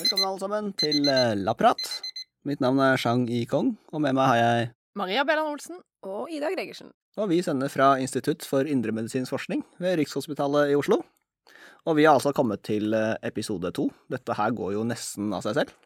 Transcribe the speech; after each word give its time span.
Velkommen 0.00 0.26
alle 0.26 0.40
sammen 0.40 0.70
til 0.80 1.06
eh, 1.10 1.34
Lapprat. 1.38 1.78
Mitt 2.48 2.62
navn 2.64 2.80
er 2.82 2.98
Shang 3.00 3.26
Yi 3.30 3.44
Kong, 3.48 3.74
og 3.92 4.02
med 4.02 4.16
meg 4.16 4.30
har 4.32 4.38
jeg 4.40 4.70
Maria 4.98 5.22
Bellan 5.28 5.52
Olsen. 5.52 5.78
Og 6.08 6.30
Ida 6.32 6.48
Gregersen. 6.54 6.88
Og 7.20 7.28
vi 7.28 7.42
sender 7.44 7.68
fra 7.68 7.90
Institutt 8.00 8.46
for 8.48 8.64
indremedisinsk 8.64 9.28
forskning 9.34 9.60
ved 9.82 9.98
Rikshospitalet 10.00 10.72
i 10.72 10.78
Oslo. 10.78 11.02
Og 11.84 11.96
vi 11.98 12.06
har 12.08 12.16
altså 12.16 12.32
kommet 12.36 12.62
til 12.64 12.94
eh, 12.96 13.14
episode 13.28 13.70
to. 13.76 13.88
Dette 14.12 14.34
her 14.38 14.54
går 14.56 14.74
jo 14.78 14.86
nesten 14.88 15.28
av 15.36 15.44
seg 15.46 15.60
selv. 15.60 15.76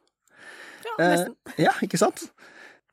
Ja, 0.85 0.95
Eh, 0.95 1.11
nesten. 1.11 1.35
ja, 1.59 1.73
ikke 1.83 1.99
sant? 1.99 2.29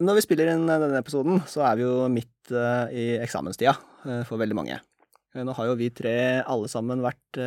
Når 0.02 0.18
vi 0.18 0.24
spiller 0.26 0.50
inn 0.54 0.64
eh, 0.70 0.80
denne 0.82 1.00
episoden, 1.02 1.42
så 1.50 1.62
er 1.68 1.78
vi 1.80 1.84
jo 1.86 2.08
midt 2.12 2.52
eh, 2.56 2.94
i 2.98 3.04
eksamenstida 3.22 3.74
eh, 4.06 4.24
for 4.28 4.42
veldig 4.42 4.58
mange. 4.58 4.80
Nå 5.38 5.54
har 5.56 5.70
jo 5.70 5.76
vi 5.80 5.88
tre 5.96 6.14
alle 6.44 6.68
sammen 6.68 7.00
vært 7.00 7.38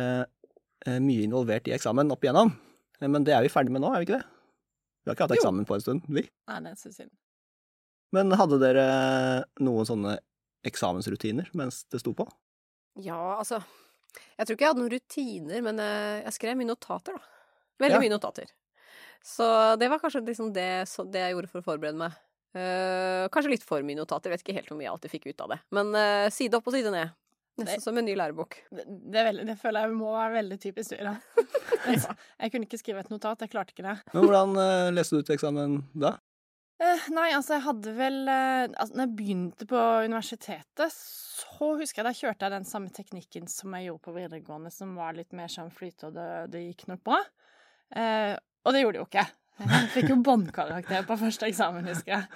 mye 1.05 1.25
involvert 1.27 1.67
i 1.69 1.73
eksamen 1.75 2.09
opp 2.13 2.23
igjennom. 2.25 2.49
Men 3.05 3.25
det 3.27 3.35
er 3.35 3.43
vi 3.45 3.51
ferdig 3.53 3.69
med 3.75 3.83
nå, 3.83 3.91
er 3.93 4.01
vi 4.01 4.07
ikke 4.07 4.15
det? 4.17 4.25
Vi 5.05 5.11
har 5.11 5.17
ikke 5.17 5.25
hatt 5.27 5.33
Jo. 5.35 5.37
eksamen 5.37 5.67
på 5.69 5.75
en 5.77 5.83
stund, 5.83 6.07
vi. 6.09 6.23
Nei, 6.49 6.57
det 6.65 6.71
er 6.71 6.79
så 6.81 6.89
synd. 6.95 7.11
Men 8.17 8.33
hadde 8.39 8.57
dere 8.63 8.87
noen 9.61 9.85
sånne 9.85 10.15
eksamensrutiner 10.65 11.51
mens 11.53 11.83
det 11.93 12.01
sto 12.01 12.15
på? 12.17 12.25
Ja, 13.05 13.19
altså 13.37 13.61
Jeg 14.39 14.47
tror 14.47 14.55
ikke 14.57 14.65
jeg 14.65 14.73
hadde 14.73 14.81
noen 14.81 14.93
rutiner, 14.95 15.61
men 15.69 15.81
jeg 16.25 16.33
skrev 16.39 16.57
mye 16.57 16.71
notater, 16.73 17.19
da. 17.19 17.33
Veldig 17.85 17.99
Ja. 17.99 18.03
mye 18.07 18.15
notater. 18.17 18.49
Så 19.21 19.45
det 19.77 19.89
var 19.93 20.01
kanskje 20.01 20.25
liksom 20.25 20.53
det, 20.57 20.87
så 20.89 21.05
det 21.05 21.21
jeg 21.21 21.35
gjorde 21.37 21.49
for 21.53 21.61
å 21.61 21.69
forberede 21.69 22.01
meg. 22.01 22.17
Eh, 22.55 23.27
kanskje 23.33 23.51
litt 23.51 23.65
for 23.67 23.83
mye 23.83 23.97
notater, 23.99 24.31
vet 24.31 24.43
ikke 24.45 24.55
helt 24.55 24.69
hvor 24.71 24.79
mye 24.79 24.87
jeg 24.87 24.93
alltid 24.93 25.11
fikk 25.11 25.29
ut 25.31 25.41
av 25.43 25.53
det. 25.55 25.59
Men 25.75 25.91
uh, 25.91 26.27
side 26.31 26.55
opp 26.55 26.69
og 26.71 26.75
side 26.77 26.93
ned. 26.93 27.11
Nesten 27.59 27.79
Det- 27.79 27.83
som 27.83 27.97
en 27.97 28.05
ny 28.07 28.15
lærebok. 28.15 28.55
Det, 28.71 28.85
det, 28.87 29.23
veldig, 29.29 29.45
det 29.47 29.55
føler 29.59 29.85
jeg 29.85 29.95
må 29.95 30.11
være 30.11 30.37
veldig 30.41 30.59
typisk 30.63 30.95
du, 30.95 31.03
da. 31.03 31.17
Altså, 31.85 32.15
jeg 32.41 32.51
kunne 32.51 32.65
ikke 32.65 32.79
skrive 32.81 33.03
et 33.03 33.11
notat, 33.11 33.43
jeg 33.43 33.51
klarte 33.51 33.75
ikke 33.75 33.85
det. 33.85 33.97
Men 34.15 34.23
hvordan 34.25 34.55
uh, 34.57 34.93
leste 34.95 35.19
du 35.19 35.27
til 35.27 35.35
eksamen 35.35 35.77
da? 35.93 36.15
Uh, 36.81 37.05
nei, 37.15 37.29
altså, 37.35 37.55
jeg 37.55 37.63
hadde 37.67 37.91
vel 37.95 38.17
uh, 38.27 38.65
altså, 38.67 38.97
Når 38.97 39.05
jeg 39.05 39.15
begynte 39.19 39.67
på 39.69 39.83
universitetet, 40.07 40.95
så 40.95 41.69
husker 41.79 42.01
jeg 42.01 42.07
da 42.07 42.17
kjørte 42.17 42.47
jeg 42.47 42.55
den 42.55 42.67
samme 42.67 42.91
teknikken 42.95 43.47
som 43.51 43.75
jeg 43.77 43.91
gjorde 43.91 44.07
på 44.07 44.15
videregående, 44.15 44.71
som 44.73 44.95
var 44.97 45.15
litt 45.15 45.35
mer 45.35 45.51
sånn 45.51 45.71
flyte, 45.75 46.09
og 46.09 46.17
det, 46.17 46.29
det 46.55 46.65
gikk 46.65 46.87
nok 46.91 47.03
bra. 47.07 47.21
Uh, 47.95 48.33
og 48.65 48.73
det 48.73 48.81
gjorde 48.81 48.97
det 48.97 49.03
jo 49.03 49.09
ikke. 49.11 49.27
Jeg 49.59 49.89
fikk 49.93 50.11
jo 50.11 50.21
båndkarakter 50.25 51.05
på 51.07 51.15
første 51.21 51.47
eksamen, 51.49 51.87
husker 51.87 52.17
jeg. 52.17 52.29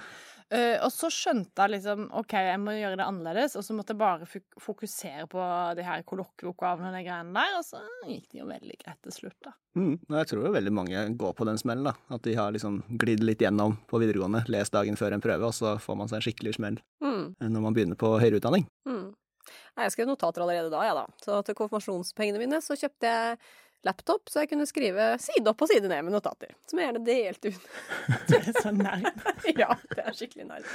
Uh, 0.49 0.79
og 0.81 0.89
så 0.89 1.11
skjønte 1.13 1.61
jeg 1.61 1.75
liksom 1.75 2.07
OK, 2.17 2.31
jeg 2.33 2.57
må 2.57 2.73
gjøre 2.73 2.97
det 2.97 3.05
annerledes, 3.05 3.53
og 3.59 3.61
så 3.61 3.75
måtte 3.77 3.93
jeg 3.93 3.99
bare 3.99 4.25
fokusere 4.63 5.27
på 5.29 5.43
de 5.77 5.83
her 5.85 6.01
kollokvieoppgavene 6.09 6.89
og 6.89 6.95
de 6.97 7.03
greiene 7.05 7.35
der, 7.35 7.57
og 7.59 7.67
så 7.67 7.83
gikk 8.09 8.31
det 8.31 8.39
jo 8.39 8.47
veldig 8.49 8.77
greit 8.81 8.97
til 9.05 9.13
slutt, 9.13 9.37
da. 9.45 9.53
Mm, 9.77 9.93
og 10.07 10.17
jeg 10.17 10.31
tror 10.31 10.47
jo 10.47 10.53
veldig 10.55 10.73
mange 10.73 11.03
går 11.21 11.35
på 11.37 11.45
den 11.51 11.61
smellen, 11.61 11.91
da. 11.91 11.93
At 12.17 12.25
de 12.25 12.33
har 12.39 12.55
liksom 12.55 12.81
glidd 12.97 13.21
litt 13.27 13.45
gjennom 13.45 13.77
på 13.91 14.01
videregående, 14.01 14.41
lest 14.49 14.73
dagen 14.73 14.97
før 14.97 15.19
en 15.19 15.21
prøve, 15.27 15.51
og 15.51 15.53
så 15.53 15.75
får 15.83 16.01
man 16.01 16.09
seg 16.09 16.21
en 16.21 16.27
skikkelig 16.29 16.57
smell 16.57 16.81
Mm, 17.03 17.35
når 17.41 17.61
man 17.63 17.75
begynner 17.75 17.97
på 17.99 18.15
høyere 18.17 18.39
utdanning. 18.41 18.65
mm. 18.89 19.09
Nei, 19.49 19.85
jeg 19.85 19.93
skrev 19.95 20.09
notater 20.09 20.43
allerede 20.43 20.69
da, 20.73 20.81
ja 20.85 20.93
da. 20.97 21.05
Så 21.23 21.39
til 21.45 21.55
konfirmasjonspengene 21.57 22.41
mine 22.41 22.59
så 22.61 22.75
kjøpte 22.77 23.09
jeg 23.09 23.37
laptop, 23.87 24.27
så 24.29 24.41
jeg 24.43 24.49
kunne 24.51 24.65
skrive 24.67 25.05
side 25.23 25.47
opp 25.47 25.61
og 25.63 25.69
side 25.71 25.87
ned 25.87 26.03
med 26.07 26.11
notater. 26.15 26.51
Som 26.67 26.79
jeg 26.81 26.89
gjerne 26.89 27.03
delte 27.07 27.51
ut. 27.53 27.67
Du 28.29 28.35
er 28.37 28.49
så 28.61 28.71
nerd. 28.75 29.07
ja, 29.61 29.69
det 29.95 30.03
er 30.03 30.17
skikkelig 30.17 30.47
nerd. 30.49 30.67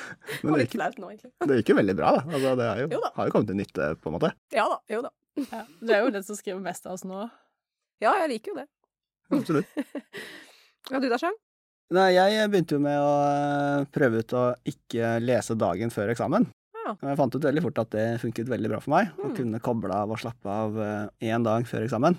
Men 0.42 0.52
Og 0.52 0.58
det 0.58 0.62
litt 0.64 0.76
flaut 0.76 0.96
nå, 1.02 1.10
egentlig. 1.12 1.32
det 1.50 1.58
gikk 1.60 1.72
jo 1.74 1.76
veldig 1.80 1.96
bra, 2.00 2.12
da. 2.16 2.24
Altså, 2.32 2.54
det 2.60 2.68
er 2.70 2.80
jo, 2.84 2.88
Jo 2.96 3.00
da. 3.04 3.10
har 3.18 3.28
jo 3.28 3.34
kommet 3.36 3.50
til 3.52 3.58
nytte, 3.60 3.90
på 4.00 4.10
en 4.10 4.16
måte. 4.18 4.32
Ja 4.56 4.64
da, 4.72 4.78
jo 4.94 5.02
da. 5.04 5.12
Ja, 5.50 5.62
du 5.82 5.92
er 5.92 6.04
jo 6.06 6.10
den 6.14 6.22
som 6.26 6.38
skriver 6.38 6.62
mest 6.64 6.86
av 6.86 6.94
oss 6.96 7.04
nå. 7.04 7.24
Ja, 8.02 8.12
jeg 8.24 8.30
liker 8.36 8.54
jo 8.54 8.60
det. 8.62 8.68
Absolutt. 9.34 9.78
Ja, 10.92 10.98
du 11.00 11.06
da, 11.08 11.16
Sjang? 11.16 11.36
Nei, 11.96 12.10
jeg 12.12 12.48
begynte 12.52 12.74
jo 12.76 12.80
med 12.84 12.98
å 13.00 13.12
eh, 13.24 13.84
prøve 13.94 14.18
ut 14.20 14.32
å 14.36 14.42
ikke 14.68 15.14
lese 15.24 15.54
dagen 15.56 15.88
før 15.92 16.10
eksamen. 16.12 16.44
Ja. 16.76 16.92
Og 16.92 17.06
jeg 17.08 17.16
fant 17.16 17.36
ut 17.38 17.46
veldig 17.46 17.62
fort 17.64 17.78
at 17.80 17.92
det 17.94 18.04
funket 18.20 18.50
veldig 18.52 18.68
bra 18.74 18.80
for 18.84 18.92
meg, 18.92 19.12
å 19.16 19.30
Mm. 19.30 19.34
kunne 19.38 19.60
koble 19.64 19.96
av 19.96 20.12
og 20.12 20.20
slappe 20.20 20.44
av 20.52 20.76
én 21.24 21.44
dag 21.46 21.64
før 21.68 21.86
eksamen. 21.86 22.18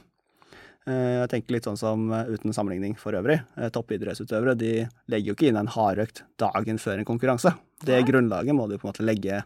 Eh, 0.85 1.15
Jeg 1.23 1.29
tenker 1.31 1.55
litt 1.55 1.65
sånn 1.65 1.79
som 1.79 2.03
eh, 2.13 2.27
uten 2.35 2.53
sammenligning 2.53 2.93
for 2.99 3.15
øvrig. 3.17 3.39
eh, 3.57 3.69
Toppidrettsutøvere 3.73 4.53
de 4.57 4.71
legger 5.09 5.31
jo 5.31 5.35
ikke 5.37 5.47
inn 5.49 5.57
en 5.57 5.67
hardøkt 5.73 6.23
dagen 6.37 6.77
før 6.81 6.99
en 7.01 7.07
konkurranse. 7.09 7.55
Det 7.81 8.01
Nei. 8.01 8.05
grunnlaget 8.11 8.53
må 8.57 8.67
du 8.69 8.77
på 8.77 8.85
en 8.87 8.91
måte 8.93 9.05
legge 9.05 9.43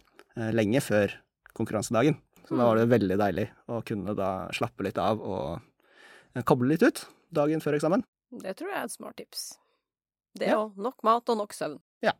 lenge 0.56 0.80
før 0.84 1.12
konkurransedagen. 1.58 2.16
Så 2.48 2.56
da 2.58 2.66
var 2.70 2.78
det 2.80 2.88
veldig 2.90 3.18
deilig 3.20 3.48
å 3.68 3.82
kunne 3.86 4.14
da 4.16 4.48
slappe 4.56 4.84
litt 4.86 4.98
av 5.02 5.20
og 5.20 6.44
koble 6.48 6.70
litt 6.72 6.84
ut 6.86 7.02
dagen 7.36 7.60
før 7.60 7.76
eksamen. 7.78 8.04
Det 8.32 8.54
tror 8.56 8.70
jeg 8.72 8.78
er 8.80 8.86
et 8.88 8.94
smart 8.94 9.18
tips. 9.20 9.58
Det 10.38 10.48
Ja. 10.48 10.62
nok 10.78 11.04
mat 11.04 11.28
og 11.30 11.38
nok 11.42 11.52
søvn. 11.54 11.80
Ja. 12.02 12.14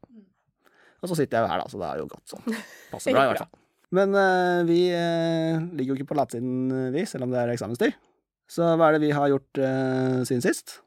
Og 1.02 1.08
så 1.10 1.16
sitter 1.16 1.38
jeg 1.40 1.46
jo 1.48 1.52
her, 1.54 1.62
da, 1.62 1.68
så 1.72 1.80
det 1.80 1.88
er 1.88 1.98
jo 2.02 2.08
godt 2.12 2.28
sånn. 2.28 2.58
Passer 2.92 3.14
bra, 3.14 3.24
i 3.24 3.28
hvert 3.32 3.44
fall. 3.46 3.54
Men 3.92 4.14
uh, 4.14 4.64
vi 4.68 4.80
uh, 4.92 5.62
ligger 5.74 5.94
jo 5.96 6.00
ikke 6.02 6.10
på 6.12 6.18
latsiden, 6.20 6.92
vi, 6.94 7.06
selv 7.10 7.24
om 7.26 7.32
det 7.32 7.40
er 7.40 7.54
eksamenstid. 7.56 7.94
Så 8.50 8.66
hva 8.66 8.90
er 8.90 8.98
det 8.98 9.06
vi 9.06 9.14
har 9.14 9.30
gjort 9.30 9.62
eh, 9.62 10.22
siden 10.26 10.46
sist? 10.46 10.80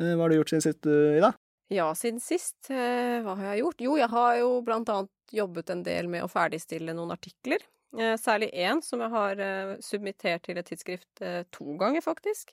Eh, 0.00 0.12
hva 0.12 0.26
har 0.26 0.32
du 0.32 0.40
gjort 0.40 0.52
siden 0.52 0.66
sist, 0.66 0.84
uh, 0.88 1.16
Ida? 1.16 1.32
Ja, 1.70 1.92
siden 1.94 2.18
sist, 2.18 2.66
eh, 2.74 3.20
hva 3.22 3.36
har 3.38 3.52
jeg 3.52 3.60
gjort? 3.62 3.82
Jo, 3.84 3.92
jeg 4.00 4.10
har 4.10 4.38
jo 4.40 4.54
blant 4.66 4.88
annet 4.90 5.34
jobbet 5.34 5.68
en 5.70 5.84
del 5.86 6.08
med 6.10 6.24
å 6.24 6.30
ferdigstille 6.30 6.96
noen 6.98 7.12
artikler. 7.14 7.62
Eh, 7.94 8.16
særlig 8.18 8.48
én 8.50 8.82
som 8.82 9.02
jeg 9.04 9.12
har 9.12 9.42
eh, 9.44 9.76
submittert 9.82 10.42
til 10.48 10.58
et 10.58 10.66
tidsskrift 10.66 11.22
to 11.54 11.76
ganger, 11.78 12.02
faktisk. 12.02 12.50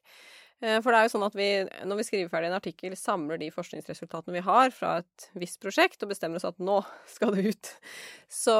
For 0.58 0.90
det 0.90 0.98
er 0.98 1.04
jo 1.06 1.12
sånn 1.12 1.26
at 1.28 1.36
vi, 1.38 1.48
når 1.86 2.00
vi 2.00 2.04
skriver 2.08 2.30
ferdig 2.32 2.48
en 2.50 2.56
artikkel, 2.58 2.96
samler 2.98 3.38
de 3.38 3.52
forskningsresultatene 3.54 4.40
vi 4.40 4.42
har 4.42 4.72
fra 4.74 4.96
et 5.04 5.28
visst 5.38 5.60
prosjekt, 5.62 6.02
og 6.02 6.10
bestemmer 6.10 6.42
oss 6.42 6.48
at 6.50 6.58
nå 6.58 6.80
skal 7.14 7.36
det 7.36 7.52
ut. 7.54 7.70
Så 8.26 8.56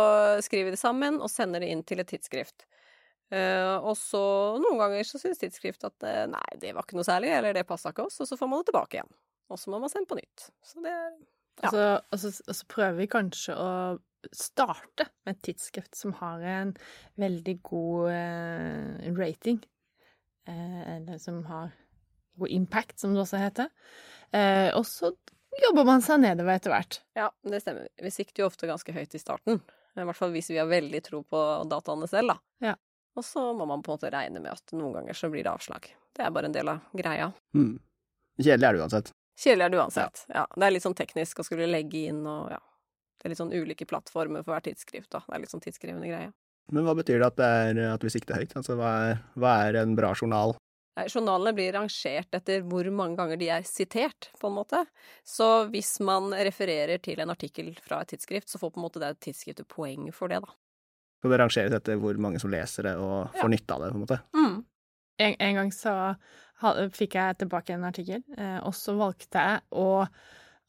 skriver 0.46 0.70
vi 0.70 0.76
det 0.76 0.82
sammen 0.82 1.18
og 1.18 1.32
sender 1.34 1.66
det 1.66 1.72
inn 1.74 1.82
til 1.82 2.04
et 2.04 2.12
tidsskrift. 2.14 2.68
Eh, 3.28 3.76
og 3.84 3.96
så 4.00 4.22
noen 4.62 4.80
ganger 4.80 5.08
så 5.08 5.20
syns 5.20 5.42
tidsskrift 5.42 5.84
at 5.84 6.06
uh, 6.08 6.24
nei, 6.32 6.46
det 6.62 6.72
var 6.76 6.86
ikke 6.86 6.96
noe 6.96 7.08
særlig, 7.08 7.34
eller 7.36 7.58
det 7.58 7.66
passa 7.68 7.92
ikke 7.92 8.06
oss, 8.08 8.22
og 8.24 8.30
så 8.30 8.38
får 8.40 8.52
man 8.52 8.62
det 8.62 8.70
tilbake 8.70 9.00
igjen. 9.00 9.16
Og 9.52 9.60
så 9.60 9.72
må 9.72 9.80
man 9.84 9.92
sende 9.92 10.08
på 10.08 10.20
nytt. 10.20 10.50
Så 10.64 10.84
det 10.84 10.94
er 10.94 11.10
Ja. 11.58 11.72
Altså, 12.14 12.30
så, 12.30 12.44
og 12.54 12.68
prøver 12.70 13.00
vi 13.00 13.08
kanskje 13.10 13.56
å 13.58 13.70
starte 14.36 15.08
med 15.26 15.36
et 15.36 15.42
tidsskrift 15.48 15.96
som 15.98 16.14
har 16.20 16.44
en 16.46 16.76
veldig 17.18 17.56
god 17.66 18.12
uh, 18.14 19.08
rating. 19.18 19.60
Eller 20.48 21.18
som 21.20 21.42
har 21.50 21.74
god 22.40 22.52
impact, 22.56 23.00
som 23.02 23.12
det 23.12 23.20
også 23.20 23.42
heter. 23.42 23.68
Og 24.78 24.86
så 24.88 25.10
jobber 25.60 25.84
man 25.90 26.04
seg 26.06 26.22
nedover 26.24 26.56
etter 26.56 26.72
hvert. 26.72 27.00
Ja, 27.20 27.26
det 27.44 27.60
stemmer. 27.66 27.90
Vi 28.00 28.12
sikter 28.16 28.46
jo 28.46 28.48
ofte 28.48 28.70
ganske 28.70 28.96
høyt 28.96 29.18
i 29.18 29.20
starten. 29.20 29.60
I 29.98 30.06
hvert 30.08 30.20
fall 30.20 30.32
hvis 30.32 30.48
vi 30.54 30.62
har 30.62 30.70
veldig 30.70 31.02
tro 31.04 31.20
på 31.28 31.42
dataene 31.68 32.08
selv, 32.08 32.32
da. 32.32 32.70
Ja. 32.70 32.78
Og 33.18 33.26
så 33.26 33.44
må 33.58 33.66
man 33.66 33.82
på 33.82 33.92
en 33.92 33.98
måte 33.98 34.12
regne 34.14 34.42
med 34.44 34.54
at 34.54 34.74
noen 34.78 35.00
ganger 35.00 35.18
så 35.18 35.30
blir 35.34 35.46
det 35.46 35.52
avslag. 35.52 35.90
Det 36.14 36.26
er 36.26 36.34
bare 36.34 36.50
en 36.52 36.56
del 36.56 36.70
av 36.70 36.98
greia. 36.98 37.32
Mm. 37.58 37.78
Kjedelig 38.38 38.68
er 38.68 38.78
det 38.78 38.84
uansett. 38.84 39.14
Kjedelig 39.38 39.66
er 39.66 39.74
det 39.74 39.80
uansett. 39.82 40.26
Ja. 40.34 40.44
Det 40.54 40.68
er 40.68 40.76
litt 40.76 40.86
sånn 40.86 40.98
teknisk 40.98 41.42
å 41.42 41.46
skulle 41.48 41.70
legge 41.70 42.08
inn 42.12 42.22
og 42.30 42.52
ja. 42.54 42.62
Det 43.18 43.26
er 43.26 43.34
litt 43.34 43.42
sånn 43.42 43.54
ulike 43.54 43.88
plattformer 43.90 44.44
for 44.46 44.54
hvert 44.54 44.68
tidsskrift, 44.70 45.10
da. 45.10 45.24
Det 45.26 45.34
er 45.34 45.42
litt 45.42 45.54
sånn 45.54 45.64
tidskrevende 45.64 46.10
greie. 46.12 46.30
Men 46.70 46.86
hva 46.86 46.94
betyr 47.00 47.24
det 47.24 47.30
at, 47.32 47.40
det 47.40 47.48
er, 47.48 47.80
at 47.96 48.04
vi 48.06 48.12
sikter 48.14 48.38
høyt? 48.38 48.54
Altså, 48.60 48.76
hva 48.78 48.92
er, 49.08 49.22
hva 49.40 49.54
er 49.66 49.80
en 49.82 49.96
bra 49.98 50.12
journal? 50.14 50.54
Nei, 50.98 51.06
Journalene 51.14 51.54
blir 51.54 51.74
rangert 51.74 52.38
etter 52.38 52.64
hvor 52.66 52.88
mange 52.94 53.18
ganger 53.20 53.42
de 53.42 53.50
er 53.54 53.66
sitert, 53.70 54.30
på 54.42 54.50
en 54.50 54.56
måte. 54.58 54.84
Så 55.26 55.68
hvis 55.74 55.96
man 56.06 56.30
refererer 56.34 57.02
til 57.02 57.22
en 57.22 57.34
artikkel 57.34 57.74
fra 57.86 58.02
et 58.02 58.14
tidsskrift, 58.14 58.50
så 58.50 58.62
får 58.62 58.74
på 58.74 58.82
en 58.82 58.86
måte 58.88 59.02
det 59.02 59.16
tidsskriftet 59.26 59.70
poeng 59.70 60.10
for 60.14 60.34
det, 60.34 60.42
da. 60.46 60.54
Så 61.22 61.30
det 61.32 61.40
rangeres 61.42 61.74
etter 61.74 61.98
hvor 61.98 62.18
mange 62.22 62.40
som 62.40 62.52
leser 62.54 62.84
det 62.92 62.96
og 63.02 63.32
får 63.40 63.50
nytte 63.50 63.74
av 63.74 63.82
det, 63.82 63.92
på 63.94 63.98
en 63.98 64.04
måte? 64.06 64.20
Mm. 64.38 64.58
En, 65.20 65.36
en 65.48 65.56
gang 65.56 65.72
så 65.74 65.94
fikk 66.94 67.16
jeg 67.18 67.38
tilbake 67.42 67.74
en 67.74 67.88
artikkel, 67.90 68.22
eh, 68.38 68.60
og 68.66 68.74
så 68.78 68.94
valgte 68.98 69.42
jeg 69.42 69.62
å, 69.72 70.06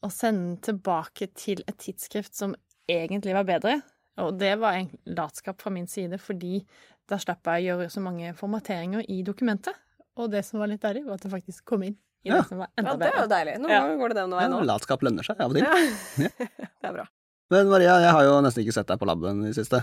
å 0.05 0.09
sende 0.13 0.47
den 0.55 0.57
tilbake 0.65 1.27
til 1.37 1.61
et 1.67 1.77
tidsskrift 1.81 2.33
som 2.37 2.55
egentlig 2.89 3.35
var 3.37 3.45
bedre. 3.45 3.79
Og 4.19 4.35
det 4.41 4.55
var 4.59 4.73
en 4.79 4.89
latskap 5.15 5.61
fra 5.61 5.71
min 5.71 5.87
side, 5.87 6.17
fordi 6.19 6.63
da 7.09 7.17
slapp 7.21 7.45
jeg 7.47 7.69
å 7.69 7.77
gjøre 7.77 7.89
så 7.93 8.01
mange 8.03 8.33
formateringer 8.37 9.05
i 9.09 9.21
dokumentet. 9.25 9.77
Og 10.19 10.29
det 10.33 10.41
som 10.45 10.59
var 10.59 10.67
litt 10.73 10.81
deilig, 10.83 11.05
var 11.07 11.15
at 11.21 11.23
det 11.25 11.31
faktisk 11.31 11.63
kom 11.69 11.85
inn 11.85 11.95
i 12.25 12.29
Ja. 12.33 12.41
det 12.41 12.49
som 12.49 12.57
var 12.59 12.67
enda 12.75 12.97
bedre. 12.97 13.05
Ja, 13.05 13.13
det 13.13 13.13
er 13.15 13.21
jo 13.21 13.29
deilig. 13.31 13.53
Noen 13.61 13.71
Ja. 13.71 13.79
ganger 13.85 13.97
går 14.01 14.09
det 14.09 14.17
den 14.19 14.31
Ja, 14.33 14.37
veien 14.41 14.53
òg. 14.57 14.65
latskap 14.67 15.01
lønner 15.05 15.23
seg 15.23 15.39
av 15.39 15.51
og 15.51 15.55
til. 15.55 15.63
Ja. 15.63 16.27
det 16.81 16.89
er 16.89 16.93
bra. 16.97 17.05
Men 17.49 17.69
Maria, 17.71 17.95
jeg 18.03 18.11
har 18.11 18.23
jo 18.27 18.33
nesten 18.45 18.65
ikke 18.65 18.73
sett 18.75 18.87
deg 18.91 18.99
på 18.99 19.07
laben 19.07 19.45
i 19.45 19.53
det 19.53 19.55
siste. 19.55 19.79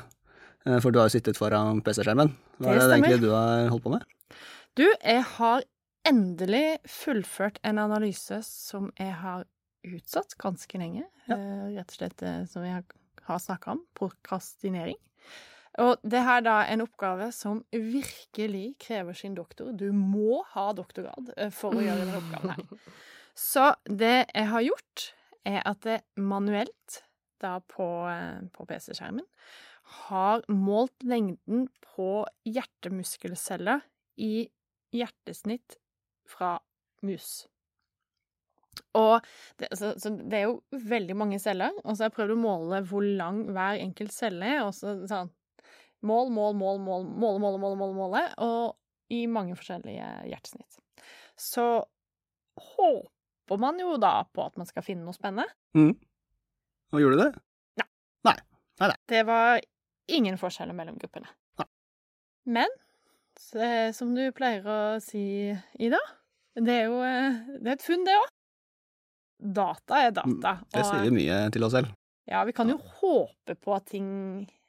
Eh, 0.67 0.81
For 0.83 0.91
du 0.93 0.99
har 1.01 1.09
jo 1.09 1.15
sittet 1.19 1.39
foran 1.39 1.81
PC-skjermen. 1.87 2.33
Hva 2.59 2.75
er 2.75 2.81
Det 2.83 2.99
egentlig 2.99 3.21
du 3.23 3.31
har 3.33 3.69
holdt 3.73 3.85
på 3.87 3.93
med? 3.95 4.05
Du, 4.77 4.85
jeg 5.05 5.23
har 5.37 5.63
endelig 6.07 6.79
fullført 6.87 7.59
en 7.67 7.79
analyse 7.83 8.43
som 8.47 8.91
jeg 8.99 9.13
har 9.23 9.45
utsatt 9.87 10.37
ganske 10.43 10.79
lenge. 10.79 11.05
Ja. 11.31 11.37
Eh, 11.39 11.67
Rett 11.79 11.91
og 11.93 11.99
slett 12.01 12.23
eh, 12.27 12.45
som 12.51 12.65
jeg 12.67 12.83
har- 13.27 13.39
snakka 13.43 13.73
om, 13.73 13.81
prokrastinering. 13.99 14.97
Og 15.79 15.99
det 16.03 16.23
her 16.25 16.41
da 16.41 16.61
er 16.63 16.73
en 16.73 16.81
oppgave 16.87 17.33
som 17.35 17.59
virkelig 17.73 18.77
krever 18.81 19.13
sin 19.15 19.35
doktor. 19.35 19.73
Du 19.77 19.91
må 19.93 20.43
ha 20.55 20.73
doktorgrad 20.73 21.35
for 21.53 21.75
å 21.77 21.83
gjøre 21.85 22.05
denne 22.07 22.17
oppgaven 22.17 22.55
her. 22.55 22.93
Så 23.37 23.75
det 23.85 24.27
jeg 24.35 24.47
har 24.49 24.63
gjort, 24.65 25.13
er 25.45 25.61
at 25.67 25.81
det 25.85 25.99
manuelt, 26.17 27.03
da 27.43 27.59
på, 27.61 27.85
på 28.55 28.65
PC-skjermen, 28.67 29.27
har 29.87 30.43
målt 30.50 31.05
lengden 31.06 31.67
på 31.94 32.27
hjertemuskelceller 32.49 33.85
i 34.23 34.49
hjertesnitt 34.94 35.79
fra 36.27 36.56
mus. 37.06 37.47
Og 38.97 39.25
det, 39.61 39.71
så, 39.79 39.93
så 40.00 40.11
det 40.17 40.41
er 40.41 40.47
jo 40.49 40.81
veldig 40.91 41.17
mange 41.17 41.38
celler, 41.41 41.75
og 41.85 41.94
så 41.94 42.05
har 42.05 42.11
jeg 42.11 42.17
prøvd 42.19 42.35
å 42.35 42.41
måle 42.41 42.81
hvor 42.88 43.05
lang 43.06 43.44
hver 43.55 43.81
enkelt 43.81 44.15
celle 44.15 44.49
er, 44.56 44.62
og 44.67 44.75
så 44.77 44.99
sånn 45.09 45.33
Mål, 46.06 46.29
mål, 46.31 46.53
mål, 46.55 46.77
mål, 46.85 47.06
måle, 47.19 47.39
måle, 47.41 47.59
måle, 47.59 47.77
måle, 47.81 47.94
måle, 47.97 48.21
og 48.44 48.77
i 49.11 49.23
mange 49.32 49.56
forskjellige 49.59 50.05
hjertesnitt. 50.29 50.77
Så 51.41 51.65
håper 52.77 53.62
man 53.62 53.81
jo 53.81 53.97
da 53.99 54.21
på 54.29 54.44
at 54.44 54.61
man 54.61 54.69
skal 54.69 54.85
finne 54.87 55.06
noe 55.06 55.17
spennende. 55.17 55.49
Mm. 55.75 55.97
Og 56.93 57.03
gjorde 57.03 57.17
du 57.17 57.23
det? 57.25 57.31
Nei. 58.29 58.37
Det 59.09 59.23
var 59.27 59.65
ingen 60.12 60.38
forskjeller 60.41 60.76
mellom 60.76 60.99
gruppene. 61.00 61.29
Nei. 61.61 61.69
Men 62.56 62.73
så, 63.41 63.93
som 63.97 64.14
du 64.17 64.25
pleier 64.37 64.67
å 64.67 64.79
si, 65.03 65.53
Ida, 65.82 66.00
det 66.56 66.73
er 66.73 66.88
jo 66.88 67.00
eh, 67.05 67.38
det 67.61 67.73
er 67.73 67.76
et 67.76 67.85
funn, 67.85 68.05
det 68.06 68.17
òg. 68.17 68.32
Data 69.56 70.00
er 70.06 70.14
data. 70.17 70.56
Det 70.73 70.85
sier 70.87 71.05
vi 71.05 71.17
mye 71.19 71.41
til 71.53 71.67
oss 71.67 71.75
selv. 71.76 71.93
Ja, 72.26 72.41
vi 72.49 72.55
kan 72.56 72.70
jo 72.70 72.79
håpe 73.00 73.55
på 73.61 73.75
at 73.76 73.91
ting 73.91 74.08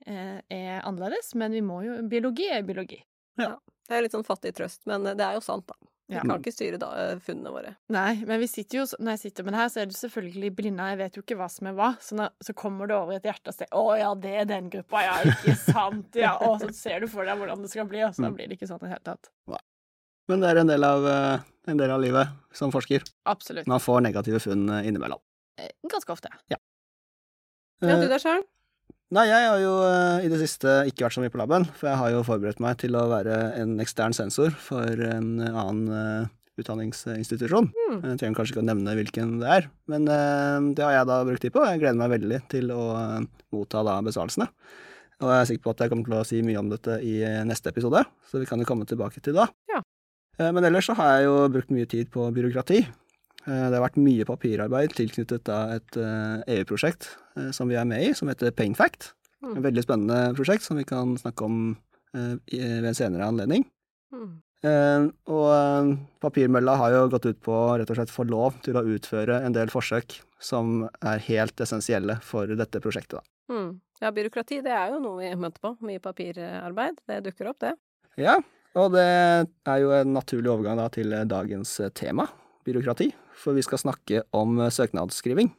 eh, 0.06 0.40
er 0.54 0.82
annerledes, 0.84 1.32
men 1.40 1.56
vi 1.56 1.64
må 1.66 1.80
jo 1.86 2.02
Biologi 2.10 2.50
er 2.54 2.66
biologi. 2.68 3.00
Ja. 3.40 3.56
Det 3.88 3.96
er 3.96 4.04
litt 4.04 4.14
sånn 4.14 4.28
fattig 4.28 4.52
trøst, 4.58 4.84
men 4.90 5.08
det 5.08 5.24
er 5.24 5.38
jo 5.38 5.44
sant, 5.46 5.70
da. 5.70 5.78
Vi 6.08 6.16
kan 6.22 6.40
ikke 6.40 6.54
styre 6.56 6.78
da, 6.80 6.88
eh, 7.02 7.20
funnene 7.20 7.52
våre. 7.52 7.74
Nei, 7.92 8.14
men 8.26 8.40
vi 8.40 8.48
sitter 8.48 8.80
jo, 8.80 8.84
når 9.04 9.18
jeg 9.18 9.20
sitter 9.26 9.44
med 9.44 9.54
det 9.54 9.60
her, 9.60 9.72
så 9.74 9.82
er 9.82 9.90
det 9.92 9.98
selvfølgelig 10.00 10.52
blinda. 10.56 10.86
Jeg 10.94 11.00
vet 11.02 11.18
jo 11.18 11.24
ikke 11.26 11.36
hva 11.40 11.50
som 11.52 11.68
er 11.68 11.76
hva. 11.76 11.90
Så, 12.00 12.16
når, 12.16 12.30
så 12.48 12.56
kommer 12.56 12.88
det 12.88 12.96
over 12.96 13.18
et 13.18 13.28
hjerte 13.28 13.52
og 13.52 13.58
sier 13.58 13.68
'Å 13.76 13.84
ja, 14.00 14.14
det 14.16 14.36
er 14.42 14.46
den 14.46 14.70
gruppa, 14.72 15.02
ja, 15.04 15.18
ikke 15.34 15.56
sant', 15.68 16.16
ja. 16.16 16.38
Og 16.48 16.62
så 16.64 16.72
ser 16.74 17.04
du 17.04 17.08
for 17.12 17.28
deg 17.28 17.38
hvordan 17.38 17.62
det 17.62 17.70
skal 17.74 17.90
bli, 17.92 18.04
og 18.08 18.16
så 18.16 18.24
da 18.24 18.32
blir 18.32 18.48
det 18.48 18.56
ikke 18.58 18.70
sånn 18.72 18.80
i 18.80 18.88
det 18.88 18.94
hele 18.96 19.04
tatt. 19.04 19.30
Men 20.28 20.42
det 20.44 20.50
er 20.50 20.58
en 20.60 20.68
del 20.68 20.84
av, 20.84 21.06
eh, 21.08 21.40
en 21.72 21.78
del 21.78 21.92
av 21.92 22.02
livet 22.04 22.28
som 22.54 22.72
forsker. 22.72 23.04
Absolutt. 23.26 23.68
Man 23.68 23.80
får 23.80 24.02
negative 24.04 24.40
funn 24.44 24.70
eh, 24.70 24.88
innimellom. 24.88 25.20
Ganske 25.88 26.12
ofte. 26.12 26.32
Ja, 26.52 26.58
Ja, 27.82 27.96
du 28.02 28.08
der 28.10 28.18
sjøl? 28.18 28.42
Nei, 29.16 29.24
jeg 29.30 29.44
har 29.48 29.62
jo 29.62 29.76
uh, 29.88 30.20
i 30.20 30.28
det 30.28 30.38
siste 30.42 30.72
ikke 30.90 31.06
vært 31.06 31.16
så 31.16 31.22
mye 31.24 31.32
på 31.32 31.40
laben, 31.40 31.64
for 31.80 31.88
jeg 31.88 32.00
har 32.02 32.10
jo 32.12 32.26
forberedt 32.28 32.60
meg 32.60 32.76
til 32.82 32.98
å 33.00 33.06
være 33.08 33.38
en 33.56 33.78
ekstern 33.80 34.12
sensor 34.16 34.52
for 34.60 34.84
en 34.84 35.38
annen 35.48 35.86
uh, 35.88 36.34
utdanningsinstitusjon. 36.60 37.70
Mm. 37.72 38.02
Jeg 38.02 38.20
trenger 38.20 38.36
kanskje 38.42 38.58
ikke 38.58 38.66
å 38.66 38.68
nevne 38.68 38.98
hvilken 39.00 39.38
det 39.40 39.54
er, 39.54 39.70
men 39.88 40.12
uh, 40.12 40.60
det 40.76 40.84
har 40.84 40.98
jeg 40.98 41.10
da 41.14 41.22
brukt 41.30 41.46
tid 41.46 41.56
på. 41.56 41.64
Jeg 41.70 41.80
gleder 41.86 42.02
meg 42.02 42.12
veldig 42.18 42.42
til 42.52 42.76
å 42.76 42.84
motta 43.56 43.86
da 43.88 43.96
besvarelsene. 44.04 44.50
Og 45.24 45.32
jeg 45.32 45.40
er 45.40 45.50
sikker 45.54 45.64
på 45.64 45.78
at 45.78 45.86
jeg 45.86 45.96
kommer 45.96 46.12
til 46.12 46.20
å 46.20 46.28
si 46.28 46.44
mye 46.44 46.60
om 46.60 46.76
dette 46.76 47.00
i 47.00 47.16
neste 47.48 47.72
episode, 47.72 48.04
så 48.28 48.44
vi 48.44 48.50
kan 48.50 48.60
jo 48.60 48.68
komme 48.68 48.86
tilbake 48.90 49.24
til 49.24 49.40
da. 49.40 49.48
Ja. 49.72 49.80
Men 50.38 50.68
ellers 50.68 50.92
så 50.92 50.94
har 51.00 51.16
jeg 51.16 51.30
jo 51.32 51.40
brukt 51.56 51.72
mye 51.74 51.88
tid 51.90 52.12
på 52.14 52.28
byråkrati. 52.36 52.84
Eh, 53.48 53.68
Det 53.70 53.78
har 53.78 53.86
vært 53.86 54.02
mye 54.02 54.28
papirarbeid 54.28 54.96
tilknyttet 54.98 55.52
et 55.52 56.00
eh, 56.02 56.58
EU-prosjekt 56.58 57.14
eh, 57.38 57.52
som 57.56 57.72
vi 57.72 57.78
er 57.80 57.88
med 57.88 58.04
i, 58.04 58.14
som 58.18 58.28
heter 58.32 58.52
Painfact. 58.56 59.14
Mm. 59.46 59.54
Et 59.54 59.64
veldig 59.70 59.86
spennende 59.86 60.20
prosjekt 60.36 60.66
som 60.66 60.80
vi 60.80 60.88
kan 60.88 61.16
snakke 61.20 61.46
om 61.46 61.78
ved 62.18 62.86
en 62.88 62.96
senere 62.96 63.28
anledning. 63.28 63.62
Mm. 64.16 65.10
Og 65.30 65.90
papirmølla 66.24 66.74
har 66.80 66.94
jo 66.96 67.02
gått 67.12 67.28
ut 67.28 67.42
på 67.46 67.58
rett 67.78 67.92
og 67.94 68.00
slett 68.00 68.14
få 68.14 68.24
lov 68.26 68.56
til 68.66 68.80
å 68.80 68.86
utføre 68.96 69.36
en 69.46 69.54
del 69.54 69.70
forsøk 69.70 70.16
som 70.42 70.88
er 71.06 71.22
helt 71.28 71.62
essensielle 71.62 72.16
for 72.26 72.50
dette 72.58 72.82
prosjektet. 72.82 73.20
Da. 73.20 73.54
Mm. 73.54 73.70
Ja, 74.02 74.14
byråkrati, 74.16 74.64
det 74.66 74.74
er 74.74 74.96
jo 74.96 75.04
noe 75.04 75.20
vi 75.20 75.30
møter 75.38 75.62
på. 75.62 75.76
Mye 75.86 76.02
papirarbeid. 76.02 77.04
Det 77.06 77.20
dukker 77.28 77.52
opp, 77.52 77.60
det. 77.68 77.76
Ja, 78.18 78.40
og 78.80 78.96
det 78.96 79.06
er 79.06 79.84
jo 79.84 79.94
en 80.00 80.18
naturlig 80.18 80.56
overgang 80.56 80.82
da 80.82 80.90
til 80.96 81.14
dagens 81.30 81.76
tema, 82.00 82.26
byråkrati. 82.68 83.10
For 83.38 83.58
vi 83.58 83.64
skal 83.66 83.82
snakke 83.82 84.26
om 84.38 84.60
eh, 84.60 84.74
søknadsskriving. 84.74 85.54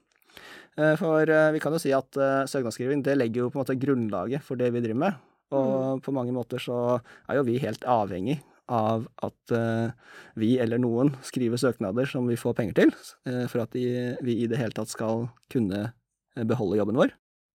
Eh, 0.79 0.95
For 1.01 1.25
eh, 1.25 1.51
vi 1.55 1.63
kan 1.63 1.75
jo 1.75 1.81
si 1.83 1.95
at 1.97 2.21
søknadsskriving 2.51 3.03
det 3.07 3.17
legger 3.19 3.47
jo 3.47 3.51
på 3.51 3.59
en 3.59 3.65
måte 3.65 3.79
grunnlaget 3.81 4.45
for 4.47 4.61
det 4.61 4.71
vi 4.75 4.85
driver 4.85 5.03
med. 5.07 5.25
Og 5.57 6.03
på 6.05 6.13
mange 6.13 6.35
måter 6.37 6.61
så 6.61 6.99
er 7.25 7.39
jo 7.39 7.47
vi 7.47 7.57
helt 7.63 7.87
avhengig 7.89 8.37
av 8.69 9.07
at 9.25 9.53
vi 10.37 10.51
eller 10.61 10.77
noen 10.77 11.15
skriver 11.25 11.57
søknader 11.57 12.05
som 12.05 12.27
vi 12.29 12.37
får 12.37 12.53
penger 12.59 12.75
til, 12.77 12.91
for 13.49 13.63
at 13.63 13.73
vi 13.73 14.35
i 14.43 14.45
det 14.51 14.59
hele 14.61 14.77
tatt 14.77 14.93
skal 14.93 15.25
kunne 15.49 15.87
eh, 15.87 16.45
beholde 16.45 16.77
jobben 16.77 17.01
vår. 17.01 17.15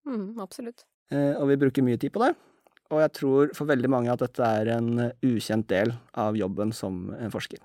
Mm, 0.09 0.41
absolutt. 0.41 0.87
Og 1.13 1.45
vi 1.51 1.59
bruker 1.61 1.85
mye 1.85 2.01
tid 2.01 2.15
på 2.15 2.23
det. 2.23 2.31
Og 2.89 3.03
jeg 3.03 3.13
tror 3.19 3.53
for 3.53 3.69
veldig 3.69 3.93
mange 3.93 4.09
at 4.09 4.25
dette 4.25 4.41
er 4.41 4.73
en 4.73 4.89
ukjent 5.21 5.69
del 5.69 5.93
av 6.17 6.33
jobben 6.37 6.73
som 6.73 7.11
en 7.13 7.31
forsker. 7.33 7.61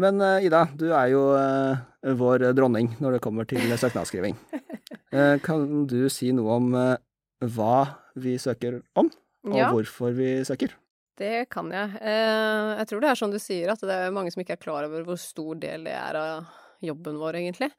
Men 0.00 0.20
eh, 0.24 0.46
Ida, 0.48 0.64
du 0.76 0.88
er 0.96 1.10
jo 1.12 1.22
eh, 1.36 2.12
vår 2.16 2.50
dronning 2.56 2.94
når 3.02 3.18
det 3.18 3.24
kommer 3.24 3.48
til 3.48 3.68
søknadsskriving. 3.76 4.38
Eh, 5.10 5.40
kan 5.42 5.88
du 5.90 6.04
si 6.06 6.28
noe 6.30 6.54
om 6.54 6.66
hva 6.70 7.78
vi 8.22 8.36
søker 8.38 8.76
om, 8.94 9.08
og 9.42 9.56
Ja, 9.58 9.70
hvorfor 9.74 10.12
vi 10.14 10.28
søker? 10.46 10.76
det 11.18 11.48
kan 11.50 11.66
jeg. 11.74 11.96
Jeg 11.98 12.86
tror 12.86 13.02
det 13.02 13.08
er 13.10 13.18
som 13.18 13.32
du 13.34 13.40
sier, 13.42 13.72
at 13.74 13.82
det 13.82 13.96
er 14.04 14.14
mange 14.14 14.30
som 14.30 14.44
ikke 14.44 14.54
er 14.54 14.62
klar 14.62 14.86
over 14.86 15.02
hvor 15.08 15.18
stor 15.18 15.58
del 15.58 15.88
det 15.88 15.96
er 15.98 16.18
av 16.20 16.46
jobben 16.78 17.18
vår, 17.18 17.40
egentlig. 17.40 17.72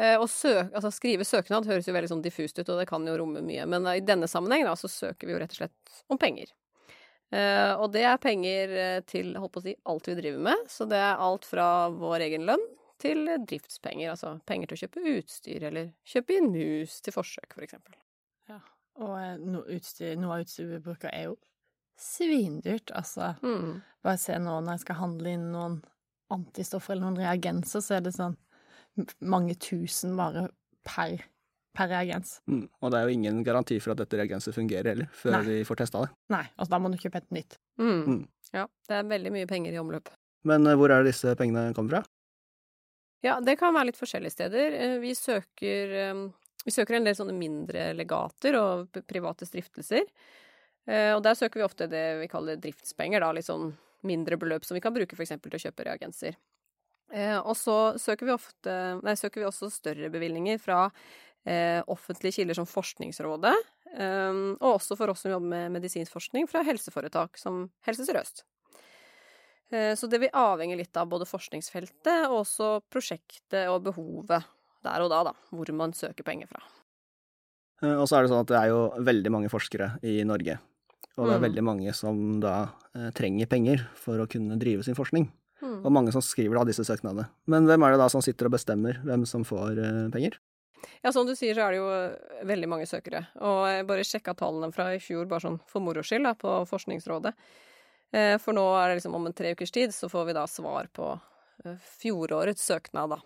Å 0.00 0.24
søk, 0.32 0.72
altså 0.72 0.94
skrive 0.96 1.28
søknad 1.28 1.68
høres 1.68 1.86
jo 1.90 1.94
veldig 1.98 2.10
sånn 2.14 2.24
diffust 2.24 2.56
ut, 2.56 2.72
og 2.72 2.80
det 2.80 2.88
kan 2.88 3.04
jo 3.04 3.18
romme 3.20 3.44
mye, 3.44 3.68
men 3.68 3.84
i 3.92 4.00
denne 4.00 4.30
sammenheng 4.32 4.64
da, 4.64 4.72
så 4.80 4.88
søker 4.88 5.28
vi 5.28 5.36
jo 5.36 5.42
rett 5.44 5.52
og 5.58 5.60
slett 5.60 6.00
om 6.08 6.18
penger. 6.24 6.48
Eh, 7.30 7.72
og 7.76 7.90
det 7.92 8.04
er 8.08 8.16
penger 8.22 8.70
eh, 8.72 9.00
til 9.04 9.34
holdt 9.36 9.52
på 9.52 9.60
å 9.60 9.64
si, 9.66 9.74
alt 9.92 10.08
vi 10.08 10.14
driver 10.16 10.44
med, 10.48 10.62
så 10.72 10.86
det 10.88 10.96
er 10.96 11.20
alt 11.20 11.44
fra 11.44 11.66
vår 11.92 12.24
egen 12.28 12.46
lønn 12.48 12.64
til 12.98 13.28
driftspenger, 13.46 14.10
altså 14.14 14.32
penger 14.48 14.70
til 14.70 14.78
å 14.78 14.80
kjøpe 14.80 15.02
utstyr, 15.18 15.66
eller 15.68 15.90
kjøpe 16.08 16.38
inn 16.38 16.48
mus 16.54 16.96
til 17.04 17.14
forsøk, 17.14 17.52
for 17.54 17.66
eksempel. 17.66 17.94
Og 18.98 19.12
eh, 19.20 19.36
noe, 19.38 19.62
utstyr, 19.76 20.16
noe 20.18 20.38
av 20.38 20.46
utstyret 20.46 20.72
vi 20.72 20.80
bruker, 20.88 21.12
er 21.14 21.28
jo 21.28 21.36
svindyrt. 21.98 22.90
Altså, 22.96 23.34
Mm. 23.42 23.82
bare 24.02 24.18
se 24.18 24.34
nå 24.38 24.56
når 24.62 24.72
jeg 24.78 24.80
skal 24.86 24.96
handle 25.02 25.32
inn 25.36 25.48
noen 25.52 25.76
antistoffer 26.34 26.92
eller 26.94 27.06
noen 27.10 27.20
reagenser, 27.22 27.80
så 27.84 27.96
er 27.98 28.00
det 28.06 28.14
sånn 28.16 28.36
mange 29.20 29.54
tusen 29.62 30.16
bare 30.18 30.48
per, 30.84 31.22
per 31.78 31.88
reagens. 31.92 32.34
Mm. 32.50 32.64
Og 32.82 32.90
det 32.92 32.98
er 32.98 33.06
jo 33.08 33.14
ingen 33.14 33.40
garanti 33.46 33.78
for 33.80 33.94
at 33.94 34.00
dette 34.02 34.18
reagenset 34.18 34.56
fungerer 34.56 34.90
heller, 34.92 35.08
før 35.14 35.36
Nei. 35.38 35.42
vi 35.46 35.58
får 35.68 35.78
testa 35.84 36.02
det. 36.04 36.10
Nei, 36.34 36.42
altså 36.58 36.74
da 36.74 36.80
må 36.82 36.90
du 36.90 36.98
kjøpe 36.98 37.22
et 37.22 37.30
nytt. 37.38 37.58
Mm. 37.78 38.00
Mm. 38.08 38.22
Ja, 38.56 38.66
det 38.88 38.96
er 38.98 39.08
veldig 39.14 39.32
mye 39.38 39.46
penger 39.50 39.76
i 39.76 39.78
omløp. 39.80 40.10
Men 40.48 40.66
eh, 40.66 40.74
hvor 40.78 40.90
er 40.90 41.02
det 41.06 41.12
disse 41.14 41.34
pengene 41.38 41.70
kommer 41.76 41.98
fra? 42.00 42.02
Ja, 43.26 43.38
det 43.42 43.56
kan 43.58 43.74
være 43.74 43.90
litt 43.90 43.98
forskjellige 43.98 44.34
steder. 44.36 44.74
Eh, 44.78 44.98
Vi 45.02 45.14
søker, 45.18 45.94
eh, 46.02 46.20
vi 46.64 46.74
søker 46.74 46.98
en 46.98 47.06
del 47.08 47.16
sånne 47.18 47.34
mindre 47.38 47.88
legater 47.98 48.54
og 48.60 48.90
p- 48.94 49.02
private 49.02 49.46
stiftelser. 49.48 50.04
Eh, 50.88 51.14
Og 51.16 51.22
der 51.22 51.34
søker 51.34 51.60
vi 51.60 51.66
ofte 51.66 51.88
det 51.90 52.04
vi 52.20 52.28
kaller 52.30 52.56
driftspenger, 52.56 53.20
da, 53.20 53.32
litt 53.32 53.44
sånn 53.48 53.72
mindre 54.06 54.38
beløp 54.38 54.64
som 54.64 54.74
vi 54.76 54.80
kan 54.80 54.94
bruke 54.94 55.16
f.eks. 55.18 55.34
til 55.42 55.58
å 55.58 55.62
kjøpe 55.66 55.84
reagenser. 55.84 56.36
Eh, 57.12 57.38
Og 57.40 57.56
så 57.56 57.98
søker 57.98 58.26
vi 58.26 58.32
ofte 58.36 59.00
Nei, 59.02 59.14
søker 59.18 59.40
vi 59.42 59.46
også 59.50 59.70
større 59.72 60.10
bevilgninger 60.12 60.60
fra 60.60 60.90
offentlige 61.86 62.34
kilder 62.40 62.54
som 62.58 62.66
Forskningsrådet, 62.68 63.54
eh, 63.96 64.38
og 64.60 64.76
også 64.76 64.96
for 64.98 65.10
oss 65.12 65.24
som 65.24 65.32
jobber 65.32 65.48
med 65.54 65.72
medisinsk 65.78 66.12
forskning, 66.12 66.48
fra 66.50 66.62
helseforetak 66.66 67.38
som 67.40 67.66
Helse 67.86 68.04
Sør-Øst. 68.08 68.44
Eh, 69.72 69.94
Så 69.94 70.08
det 70.08 70.20
vil 70.20 70.30
avhenge 70.32 70.76
litt 70.76 70.96
av 70.96 71.08
både 71.08 71.26
forskningsfeltet 71.28 72.28
og 72.30 72.42
også 72.44 72.80
prosjektet 72.90 73.68
og 73.68 73.82
behovet 73.84 74.44
der 74.84 75.02
og 75.04 75.10
da, 75.10 75.24
da, 75.24 75.32
hvor 75.52 75.68
man 75.74 75.92
søker 75.92 76.24
penger 76.24 76.48
fra. 76.48 76.62
Eh, 77.82 77.94
Og 77.98 78.06
så 78.08 78.16
er 78.18 78.22
det 78.24 78.30
sånn 78.32 78.44
at 78.44 78.50
det 78.52 78.56
er 78.62 78.68
jo 78.72 78.80
veldig 79.04 79.30
mange 79.34 79.50
forskere 79.52 79.98
i 80.02 80.22
Norge. 80.24 80.58
Og 81.18 81.26
det 81.26 81.34
er 81.34 81.38
Mm. 81.40 81.46
veldig 81.50 81.64
mange 81.64 81.94
som 81.94 82.40
da 82.40 82.70
eh, 82.94 83.10
trenger 83.10 83.46
penger 83.46 83.88
for 83.94 84.18
å 84.18 84.28
kunne 84.30 84.58
drive 84.58 84.84
sin 84.84 84.94
forskning. 84.94 85.28
Mm. 85.60 85.84
Og 85.84 85.90
mange 85.92 86.12
som 86.12 86.22
skriver 86.22 86.54
da 86.54 86.64
disse 86.64 86.84
søknadene. 86.86 87.28
Men 87.46 87.66
hvem 87.66 87.82
er 87.84 87.90
det 87.90 87.98
da 87.98 88.08
som 88.08 88.22
sitter 88.22 88.46
og 88.46 88.52
bestemmer 88.52 89.02
hvem 89.02 89.26
som 89.26 89.42
får 89.44 89.78
eh, 89.78 90.10
penger? 90.10 90.38
Ja, 91.02 91.12
som 91.12 91.26
du 91.26 91.34
sier, 91.36 91.54
så 91.54 91.64
er 91.66 91.74
det 91.74 91.80
jo 91.80 91.88
eh, 91.94 92.44
veldig 92.48 92.68
mange 92.70 92.86
søkere. 92.88 93.24
Og 93.44 93.62
jeg 93.70 93.86
bare 93.88 94.06
sjekka 94.06 94.34
tallene 94.38 94.72
fra 94.74 94.90
i 94.94 95.02
fjor, 95.02 95.28
bare 95.30 95.44
sånn 95.46 95.60
for 95.70 95.84
moro 95.84 96.02
skyld, 96.04 96.26
da, 96.26 96.34
på 96.38 96.54
Forskningsrådet. 96.70 97.34
Eh, 98.16 98.34
For 98.42 98.56
nå 98.56 98.64
er 98.78 98.90
det 98.90 98.98
liksom 98.98 99.18
om 99.18 99.28
en 99.28 99.36
tre 99.36 99.52
ukers 99.54 99.74
tid, 99.74 99.94
så 99.94 100.10
får 100.10 100.30
vi 100.30 100.36
da 100.38 100.46
svar 100.50 100.90
på 100.94 101.12
eh, 101.64 101.76
fjorårets 102.00 102.66
søknad, 102.70 103.16
da. 103.16 103.22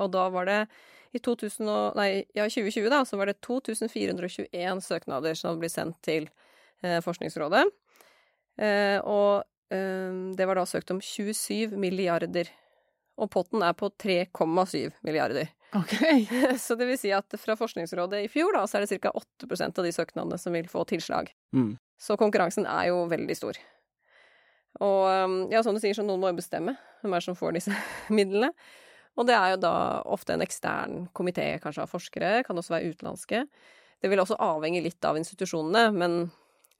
Og 0.00 0.06
da 0.08 0.22
var 0.32 0.46
det 0.48 0.60
i 1.12 1.20
2000 1.20 1.68
og, 1.68 1.96
nei, 1.98 2.22
ja, 2.32 2.46
2020, 2.48 2.86
da, 2.88 3.02
så 3.04 3.18
var 3.20 3.28
det 3.28 3.42
2421 3.44 4.80
søknader 4.86 5.36
som 5.36 5.58
ble 5.60 5.68
sendt 5.68 5.98
til 6.06 6.30
Forskningsrådet. 6.80 7.66
Og 9.04 9.44
det 9.68 10.46
var 10.48 10.56
da 10.56 10.64
søkt 10.64 10.94
om 10.94 11.02
27 11.04 11.76
milliarder. 11.76 12.48
Og 13.20 13.28
potten 13.36 13.60
er 13.60 13.76
på 13.76 13.90
3,7 14.00 14.96
milliarder. 15.04 15.52
OK. 15.76 15.94
Så 16.58 16.74
det 16.74 16.88
vil 16.88 16.98
si 16.98 17.12
at 17.14 17.36
fra 17.38 17.56
Forskningsrådet 17.58 18.24
i 18.24 18.30
fjor, 18.32 18.54
da, 18.56 18.64
så 18.66 18.78
er 18.78 18.86
det 18.86 18.98
ca. 19.02 19.12
8% 19.46 19.78
av 19.78 19.86
de 19.86 19.92
søknadene 19.94 20.38
som 20.40 20.54
vil 20.56 20.68
få 20.70 20.84
tilslag. 20.90 21.30
Mm. 21.56 21.74
Så 22.00 22.16
konkurransen 22.18 22.66
er 22.66 22.88
jo 22.90 23.04
veldig 23.10 23.36
stor. 23.38 23.58
Og 24.80 25.02
um, 25.10 25.40
ja, 25.52 25.62
som 25.62 25.76
du 25.76 25.82
sier, 25.82 25.94
så 25.96 26.04
noen 26.06 26.22
må 26.22 26.30
jo 26.30 26.38
bestemme 26.38 26.76
hvem 27.00 27.14
er 27.14 27.22
det 27.22 27.28
som 27.28 27.38
får 27.38 27.58
disse 27.58 27.74
midlene. 28.18 28.52
Og 29.18 29.26
det 29.26 29.36
er 29.36 29.54
jo 29.54 29.62
da 29.64 29.74
ofte 30.08 30.34
en 30.34 30.44
ekstern 30.44 31.08
komité, 31.16 31.52
kanskje 31.62 31.84
av 31.84 31.90
forskere, 31.92 32.34
kan 32.46 32.58
også 32.58 32.76
være 32.76 32.92
utenlandske. 32.94 33.44
Det 34.00 34.10
vil 34.10 34.22
også 34.22 34.38
avhenge 34.40 34.82
litt 34.84 35.04
av 35.04 35.18
institusjonene, 35.18 35.90
men 35.92 36.20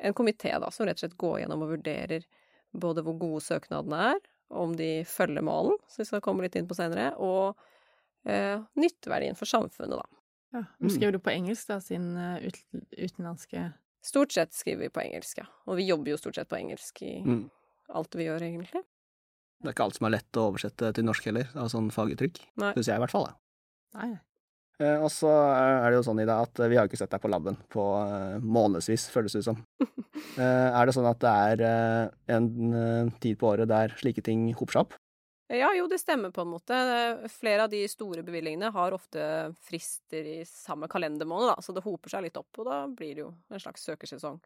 en 0.00 0.16
komité 0.16 0.54
da, 0.62 0.70
som 0.72 0.86
rett 0.88 0.96
og 0.96 1.04
slett 1.04 1.18
går 1.20 1.40
gjennom 1.42 1.66
og 1.66 1.74
vurderer 1.74 2.24
både 2.70 3.02
hvor 3.04 3.18
gode 3.20 3.42
søknadene 3.44 4.12
er, 4.14 4.22
om 4.50 4.72
de 4.78 5.02
følger 5.06 5.44
målen, 5.44 5.76
som 5.90 6.02
vi 6.02 6.08
skal 6.08 6.22
komme 6.24 6.46
litt 6.46 6.56
inn 6.58 6.70
på 6.70 6.78
senere, 6.78 7.12
og 7.18 7.58
eh, 8.26 8.60
nytteverdien 8.76 9.36
for 9.38 9.46
samfunnet, 9.50 9.96
da. 10.00 10.06
Ja. 10.56 10.64
Nå 10.82 10.90
skriver 10.90 11.12
du 11.14 11.20
på 11.22 11.30
engelsk, 11.30 11.68
da, 11.70 11.78
siden 11.84 12.16
eh, 12.18 12.48
ut, 12.48 12.58
utenlandske 12.98 13.72
Stort 14.02 14.32
sett 14.32 14.54
skriver 14.56 14.86
vi 14.86 14.88
på 14.88 15.02
engelsk, 15.02 15.38
ja. 15.42 15.44
Og 15.68 15.76
vi 15.76 15.84
jobber 15.84 16.08
jo 16.14 16.16
stort 16.16 16.38
sett 16.38 16.48
på 16.48 16.56
engelsk 16.56 17.02
i 17.04 17.18
Mm. 17.20 17.50
alt 17.92 18.14
vi 18.16 18.24
gjør, 18.24 18.40
egentlig. 18.46 18.80
Det 19.60 19.68
er 19.68 19.74
ikke 19.74 19.84
alt 19.84 19.98
som 19.98 20.06
er 20.08 20.14
lett 20.14 20.38
å 20.40 20.46
oversette 20.48 20.92
til 20.96 21.04
norsk 21.04 21.26
heller, 21.28 21.50
av 21.54 21.68
sånn 21.68 21.90
faguttrykk. 21.92 22.40
Syns 22.56 22.88
jeg 22.88 22.96
i 22.96 23.02
hvert 23.02 23.12
fall. 23.12 23.26
Da. 23.28 23.34
Nei. 24.00 24.18
Eh, 24.80 24.96
og 25.04 25.10
så 25.12 25.28
er 25.28 25.90
det 25.90 25.98
jo 25.98 26.06
sånn, 26.08 26.22
Ida, 26.24 26.38
at 26.40 26.56
vi 26.64 26.76
har 26.80 26.88
ikke 26.88 26.96
sett 26.96 27.10
deg 27.12 27.20
på 27.20 27.28
laben 27.28 27.58
på 27.68 27.84
eh, 28.00 28.38
månedsvis, 28.40 29.10
føles 29.12 29.36
det 29.36 29.44
ut 29.44 29.50
som. 29.52 29.60
Eh, 30.36 30.68
er 30.76 30.84
det 30.86 30.92
sånn 30.94 31.08
at 31.08 31.18
det 31.22 31.30
er 31.32 31.60
eh, 31.64 32.34
en 32.36 32.46
eh, 32.76 33.08
tid 33.20 33.38
på 33.40 33.48
året 33.50 33.66
der 33.70 33.92
slike 33.98 34.22
ting 34.22 34.50
hoper 34.54 34.72
seg 34.76 34.82
opp? 34.84 34.92
Ja, 35.50 35.72
jo, 35.74 35.88
det 35.90 35.98
stemmer 35.98 36.30
på 36.30 36.44
en 36.44 36.52
måte. 36.52 36.76
Flere 37.34 37.64
av 37.64 37.72
de 37.72 37.80
store 37.90 38.22
bevilgningene 38.22 38.68
har 38.70 38.94
ofte 38.94 39.22
frister 39.66 40.22
i 40.22 40.36
samme 40.46 40.86
kalendermåned, 40.90 41.48
da, 41.50 41.56
så 41.64 41.74
det 41.74 41.82
hoper 41.82 42.12
seg 42.12 42.28
litt 42.28 42.38
opp, 42.38 42.60
og 42.62 42.68
da 42.68 42.84
blir 42.86 43.16
det 43.16 43.24
jo 43.24 43.32
en 43.50 43.62
slags 43.62 43.82
søkersesong. 43.88 44.38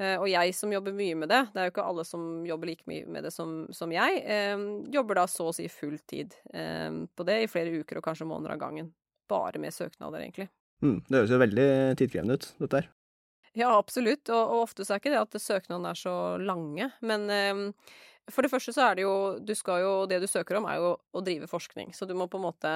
Eh, 0.00 0.14
Og 0.16 0.30
jeg 0.32 0.54
som 0.56 0.72
jobber 0.72 0.96
mye 0.96 1.18
med 1.20 1.28
det, 1.28 1.42
det 1.52 1.60
er 1.60 1.68
jo 1.68 1.74
ikke 1.74 1.84
alle 1.90 2.06
som 2.08 2.22
jobber 2.48 2.70
like 2.70 2.88
mye 2.88 3.04
med 3.04 3.26
det 3.28 3.34
som, 3.34 3.66
som 3.76 3.92
jeg, 3.92 4.22
eh, 4.24 4.62
jobber 4.94 5.20
da 5.20 5.26
så 5.28 5.50
å 5.50 5.56
si 5.56 5.68
full 5.68 5.98
tid 6.08 6.32
eh, 6.54 6.88
på 7.04 7.26
det 7.28 7.42
i 7.42 7.50
flere 7.50 7.82
uker 7.82 8.00
og 8.00 8.06
kanskje 8.08 8.28
måneder 8.30 8.56
av 8.56 8.62
gangen. 8.64 8.94
Bare 9.28 9.60
med 9.60 9.76
søknader, 9.76 10.24
egentlig. 10.24 10.48
Mm, 10.80 11.02
det 11.04 11.18
høres 11.18 11.34
jo 11.34 11.42
veldig 11.44 11.68
tidkrevende 12.00 12.38
ut, 12.40 12.48
dette 12.64 12.80
her. 12.80 12.88
Ja, 13.52 13.74
absolutt, 13.76 14.30
og, 14.30 14.40
og 14.40 14.64
ofte 14.70 14.86
så 14.86 14.94
er 14.94 15.02
ikke 15.02 15.12
det 15.12 15.20
at 15.20 15.36
søknadene 15.42 15.92
er 15.92 15.98
så 16.00 16.14
lange, 16.40 16.88
men 17.04 17.28
eh, 17.34 17.60
for 18.34 18.44
det 18.44 18.50
første 18.52 18.74
så 18.74 18.90
er 18.90 18.98
det 18.98 19.06
jo 19.06 19.14
Du 19.42 19.54
skal 19.58 19.84
jo 19.84 19.94
Det 20.10 20.20
du 20.22 20.28
søker 20.30 20.58
om, 20.60 20.68
er 20.70 20.80
jo 20.80 20.92
å 20.96 21.24
drive 21.24 21.48
forskning, 21.50 21.94
så 21.96 22.08
du 22.08 22.14
må 22.18 22.28
på 22.30 22.40
en 22.40 22.46
måte 22.48 22.74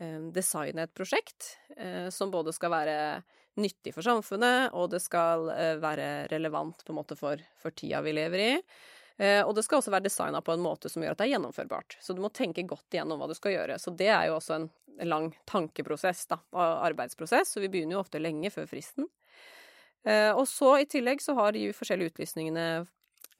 eh, 0.00 0.20
designe 0.34 0.86
et 0.86 0.94
prosjekt 0.96 1.54
eh, 1.76 2.08
som 2.14 2.32
både 2.32 2.54
skal 2.56 2.72
være 2.74 2.96
nyttig 3.60 3.92
for 3.96 4.06
samfunnet, 4.06 4.70
og 4.78 4.92
det 4.92 5.02
skal 5.04 5.50
eh, 5.52 5.74
være 5.82 6.30
relevant 6.32 6.84
på 6.84 6.94
en 6.94 7.00
måte 7.00 7.18
for, 7.18 7.40
for 7.60 7.76
tida 7.76 8.00
vi 8.04 8.16
lever 8.16 8.46
i. 8.46 8.54
Og 9.20 9.50
det 9.52 9.66
skal 9.66 9.82
også 9.82 9.92
være 9.92 10.06
designa 10.06 10.38
på 10.40 10.54
en 10.54 10.62
måte 10.64 10.88
som 10.88 11.02
gjør 11.04 11.12
at 11.12 11.18
det 11.20 11.26
er 11.26 11.34
gjennomførbart. 11.34 11.98
Så 12.00 12.14
du 12.16 12.22
må 12.24 12.30
tenke 12.32 12.62
godt 12.64 12.94
igjennom 12.96 13.20
hva 13.20 13.26
du 13.28 13.34
skal 13.36 13.52
gjøre. 13.52 13.74
Så 13.76 13.92
det 13.92 14.06
er 14.08 14.30
jo 14.30 14.38
også 14.38 14.54
en 14.54 14.70
lang 15.04 15.26
tankeprosess, 15.44 16.22
da, 16.30 16.38
arbeidsprosess, 16.56 17.52
så 17.52 17.60
vi 17.60 17.68
begynner 17.68 17.98
jo 17.98 18.00
ofte 18.00 18.22
lenge 18.22 18.48
før 18.54 18.70
fristen. 18.70 19.10
Og 20.08 20.46
så 20.48 20.70
i 20.80 20.88
tillegg 20.88 21.20
så 21.20 21.36
har 21.36 21.52
de 21.52 21.66
forskjellige 21.76 22.14
utlysningene 22.14 22.64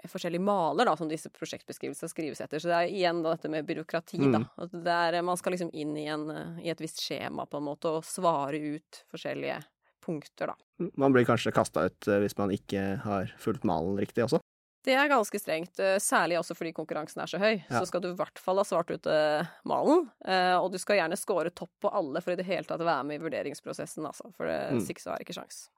forskjellige 0.09 0.41
maler 0.45 0.89
da, 0.89 0.95
som 0.97 1.09
disse 1.11 1.29
prosjektbeskrivelsene 1.35 2.09
skrives 2.13 2.41
etter. 2.41 2.63
Så 2.63 2.71
det 2.71 2.79
er 2.79 2.95
igjen 2.95 3.23
da 3.25 3.35
dette 3.35 3.51
med 3.53 3.67
byråkrati, 3.69 4.21
da. 4.33 4.45
At 4.57 4.75
er, 4.81 5.21
man 5.27 5.37
skal 5.37 5.53
liksom 5.57 5.73
inn 5.77 5.97
i, 5.97 6.07
en, 6.07 6.29
eh, 6.31 6.63
i 6.65 6.71
et 6.73 6.81
visst 6.81 7.03
skjema 7.05 7.47
på 7.51 7.61
en 7.61 7.69
måte 7.69 7.93
og 7.99 8.07
svare 8.09 8.57
ut 8.57 9.03
forskjellige 9.13 9.61
punkter, 10.05 10.55
da. 10.55 10.89
Man 10.97 11.13
blir 11.13 11.27
kanskje 11.29 11.53
kasta 11.53 11.85
ut 11.91 12.09
eh, 12.09 12.23
hvis 12.25 12.39
man 12.41 12.55
ikke 12.55 12.87
har 13.05 13.35
fulgt 13.39 13.67
malen 13.69 13.99
riktig 14.01 14.25
også. 14.25 14.41
Det 14.81 14.95
er 14.97 15.11
ganske 15.13 15.37
strengt, 15.37 15.77
eh, 15.83 15.99
særlig 16.01 16.39
også 16.41 16.55
fordi 16.57 16.73
konkurransen 16.73 17.21
er 17.21 17.29
så 17.29 17.41
høy. 17.41 17.59
Ja. 17.59 17.81
Så 17.83 17.91
skal 17.91 18.01
du 18.01 18.09
i 18.13 18.17
hvert 18.17 18.41
fall 18.41 18.57
ha 18.57 18.65
svart 18.65 18.89
ut 18.95 19.07
eh, 19.13 19.51
malen, 19.69 20.07
eh, 20.25 20.57
og 20.57 20.71
du 20.73 20.79
skal 20.81 21.03
gjerne 21.03 21.19
score 21.21 21.53
topp 21.53 21.73
på 21.85 21.93
alle 21.93 22.23
for 22.25 22.33
i 22.33 22.39
det 22.41 22.49
hele 22.49 22.65
tatt 22.65 22.81
å 22.81 22.89
være 22.89 23.05
med 23.11 23.21
i 23.21 23.25
vurderingsprosessen, 23.27 24.07
altså. 24.09 24.33
For 24.39 24.49
det, 24.49 24.61
Mm. 24.71 24.81
så 24.81 25.13
er 25.13 25.19
det 25.19 25.27
ikke 25.27 25.37
sjans. 25.37 25.69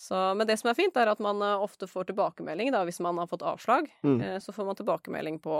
Så, 0.00 0.16
men 0.34 0.46
det 0.48 0.56
som 0.56 0.70
er 0.70 0.78
fint, 0.78 0.96
er 0.96 1.10
at 1.12 1.20
man 1.20 1.42
eh, 1.44 1.60
ofte 1.60 1.84
får 1.88 2.08
tilbakemelding, 2.08 2.70
da, 2.72 2.86
hvis 2.88 3.02
man 3.04 3.18
har 3.20 3.28
fått 3.28 3.44
avslag. 3.44 3.90
Mm. 4.00 4.20
Eh, 4.20 4.38
så 4.40 4.54
får 4.56 4.70
man 4.70 4.78
tilbakemelding 4.78 5.36
på 5.44 5.58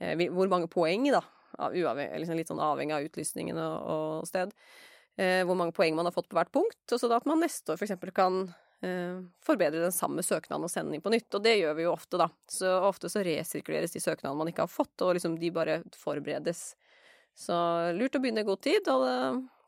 eh, 0.00 0.22
hvor 0.32 0.48
mange 0.48 0.70
poeng, 0.72 1.10
da, 1.12 1.20
liksom 1.68 2.38
litt 2.38 2.48
sånn 2.48 2.62
avhengig 2.64 2.96
av 2.96 3.04
utlysningen 3.10 3.60
og, 3.60 3.76
og 3.92 4.30
sted, 4.30 4.56
eh, 5.20 5.42
hvor 5.44 5.60
mange 5.60 5.76
poeng 5.76 5.92
man 5.98 6.08
har 6.08 6.16
fått 6.16 6.30
på 6.32 6.40
hvert 6.40 6.52
punkt, 6.56 6.80
og 6.88 7.02
så 7.02 7.12
da 7.12 7.20
at 7.20 7.28
man 7.28 7.44
neste 7.44 7.74
år 7.74 7.82
for 7.82 7.84
eksempel 7.84 8.16
kan 8.16 8.42
eh, 8.80 9.20
forbedre 9.44 9.84
den 9.84 9.92
samme 9.92 10.24
søknaden 10.24 10.64
og 10.64 10.72
sende 10.72 10.94
den 10.94 11.02
inn 11.02 11.04
på 11.04 11.12
nytt, 11.12 11.28
og 11.36 11.44
det 11.44 11.58
gjør 11.60 11.76
vi 11.76 11.88
jo 11.90 11.92
ofte, 11.92 12.24
da. 12.24 12.32
Så 12.48 12.74
ofte 12.88 13.12
så 13.12 13.28
resirkuleres 13.28 13.92
de 13.92 14.00
søknadene 14.00 14.40
man 14.40 14.52
ikke 14.54 14.64
har 14.64 14.72
fått, 14.72 14.96
og 15.04 15.18
liksom 15.18 15.36
de 15.40 15.52
bare 15.52 15.82
forberedes. 16.00 16.70
Så 17.36 17.56
lurt 17.92 18.16
å 18.16 18.24
begynne 18.24 18.40
i 18.40 18.48
god 18.48 18.64
tid, 18.64 18.88
og 18.88 19.04
det 19.04 19.18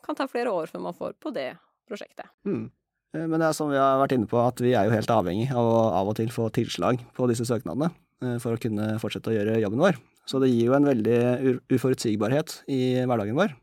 kan 0.08 0.16
ta 0.16 0.32
flere 0.32 0.52
år 0.52 0.72
før 0.72 0.88
man 0.88 0.96
får 0.96 1.20
på 1.20 1.36
det 1.36 1.50
prosjektet. 1.88 2.32
Mm. 2.48 2.70
Eh, 3.14 3.26
Men 3.26 3.40
det 3.40 3.48
er 3.48 3.56
som 3.56 3.70
vi 3.72 3.80
har 3.80 4.00
vært 4.00 4.16
inne 4.16 4.30
på, 4.30 4.40
at 4.40 4.60
vi 4.62 4.74
er 4.76 4.88
jo 4.88 4.94
helt 4.96 5.12
avhengig 5.12 5.50
av 5.52 5.66
å 5.68 5.82
av 6.00 6.12
og 6.12 6.16
til 6.20 6.32
få 6.32 6.48
tilslag 6.54 7.02
på 7.16 7.28
disse 7.30 7.46
søknadene 7.48 7.90
eh, 8.24 8.38
for 8.42 8.56
å 8.56 8.62
kunne 8.62 8.94
fortsette 9.02 9.32
å 9.32 9.36
gjøre 9.36 9.60
jobben 9.62 9.82
vår. 9.82 10.00
Så 10.28 10.38
det 10.38 10.52
gir 10.52 10.70
jo 10.70 10.76
en 10.78 10.86
veldig 10.86 11.58
uforutsigbarhet 11.72 12.60
i 12.70 13.02
hverdagen 13.02 13.38
vår. 13.38 13.54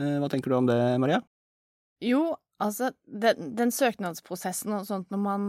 Eh, 0.00 0.16
Hva 0.22 0.30
tenker 0.32 0.52
du 0.52 0.58
om 0.58 0.68
det, 0.68 0.78
Maria? 1.02 1.20
Jo, 2.04 2.36
altså, 2.60 2.90
den, 3.08 3.52
den 3.56 3.72
søknadsprosessen 3.72 4.74
og 4.76 4.88
sånt, 4.88 5.06
når 5.12 5.20
man 5.22 5.46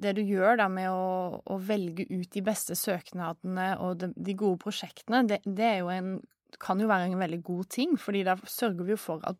Det 0.00 0.14
du 0.16 0.22
gjør 0.24 0.56
da 0.62 0.68
med 0.72 0.88
å, 0.88 1.40
å 1.44 1.56
velge 1.60 2.06
ut 2.08 2.30
de 2.32 2.44
beste 2.44 2.76
søknadene 2.78 3.74
og 3.84 3.98
de, 4.00 4.12
de 4.16 4.36
gode 4.38 4.62
prosjektene, 4.64 5.24
det, 5.28 5.42
det 5.44 5.66
er 5.68 5.82
jo 5.82 5.90
en 5.92 6.14
kan 6.60 6.76
jo 6.80 6.84
være 6.84 7.06
en 7.08 7.16
veldig 7.16 7.38
god 7.46 7.68
ting, 7.72 7.94
fordi 7.96 8.26
da 8.28 8.34
sørger 8.44 8.84
vi 8.84 8.92
jo 8.92 9.00
for 9.00 9.22
at 9.24 9.38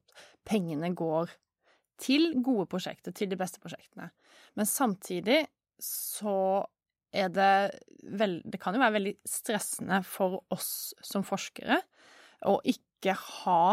pengene 0.49 0.89
går 0.97 1.29
til 2.01 2.33
gode 2.45 2.69
prosjekter, 2.71 3.15
til 3.15 3.31
de 3.31 3.39
beste 3.39 3.61
prosjektene. 3.63 4.11
Men 4.59 4.69
samtidig 4.69 5.45
så 5.83 6.65
er 7.13 7.29
det 7.29 7.55
vel 8.17 8.39
Det 8.49 8.59
kan 8.61 8.75
jo 8.75 8.81
være 8.81 8.97
veldig 8.97 9.13
stressende 9.29 9.99
for 10.07 10.41
oss 10.55 10.95
som 11.05 11.27
forskere 11.27 11.77
å 12.49 12.57
ikke 12.67 13.15
ha 13.15 13.65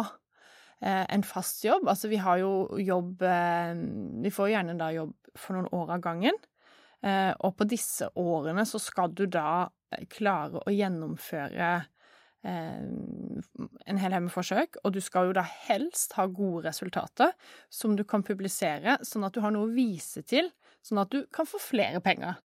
eh, 0.83 1.05
en 1.09 1.23
fast 1.25 1.63
jobb. 1.65 1.88
Altså, 1.89 2.09
vi 2.11 2.19
har 2.21 2.41
jo 2.41 2.79
jobb 2.83 3.23
eh, 3.25 3.71
Vi 4.25 4.33
får 4.33 4.51
gjerne 4.53 4.77
da 4.77 4.91
jobb 4.93 5.15
for 5.39 5.57
noen 5.57 5.71
år 5.73 5.95
av 5.95 6.03
gangen. 6.03 6.38
Eh, 7.01 7.31
og 7.39 7.55
på 7.57 7.67
disse 7.69 8.09
årene 8.19 8.65
så 8.67 8.81
skal 8.81 9.15
du 9.15 9.25
da 9.31 9.69
klare 10.11 10.61
å 10.61 10.73
gjennomføre 10.73 11.69
en 12.48 14.00
hel 14.00 14.13
haug 14.15 14.27
med 14.27 14.34
forsøk, 14.34 14.79
og 14.84 14.93
du 14.96 15.01
skal 15.03 15.29
jo 15.29 15.36
da 15.36 15.43
helst 15.67 16.13
ha 16.15 16.27
gode 16.31 16.69
resultater 16.69 17.34
som 17.74 17.98
du 18.00 18.05
kan 18.08 18.24
publisere, 18.24 18.98
sånn 19.03 19.27
at 19.27 19.36
du 19.36 19.41
har 19.43 19.51
noe 19.55 19.67
å 19.67 19.74
vise 19.74 20.24
til, 20.24 20.48
sånn 20.86 21.03
at 21.03 21.12
du 21.12 21.25
kan 21.36 21.50
få 21.50 21.60
flere 21.62 22.00
penger. 22.03 22.39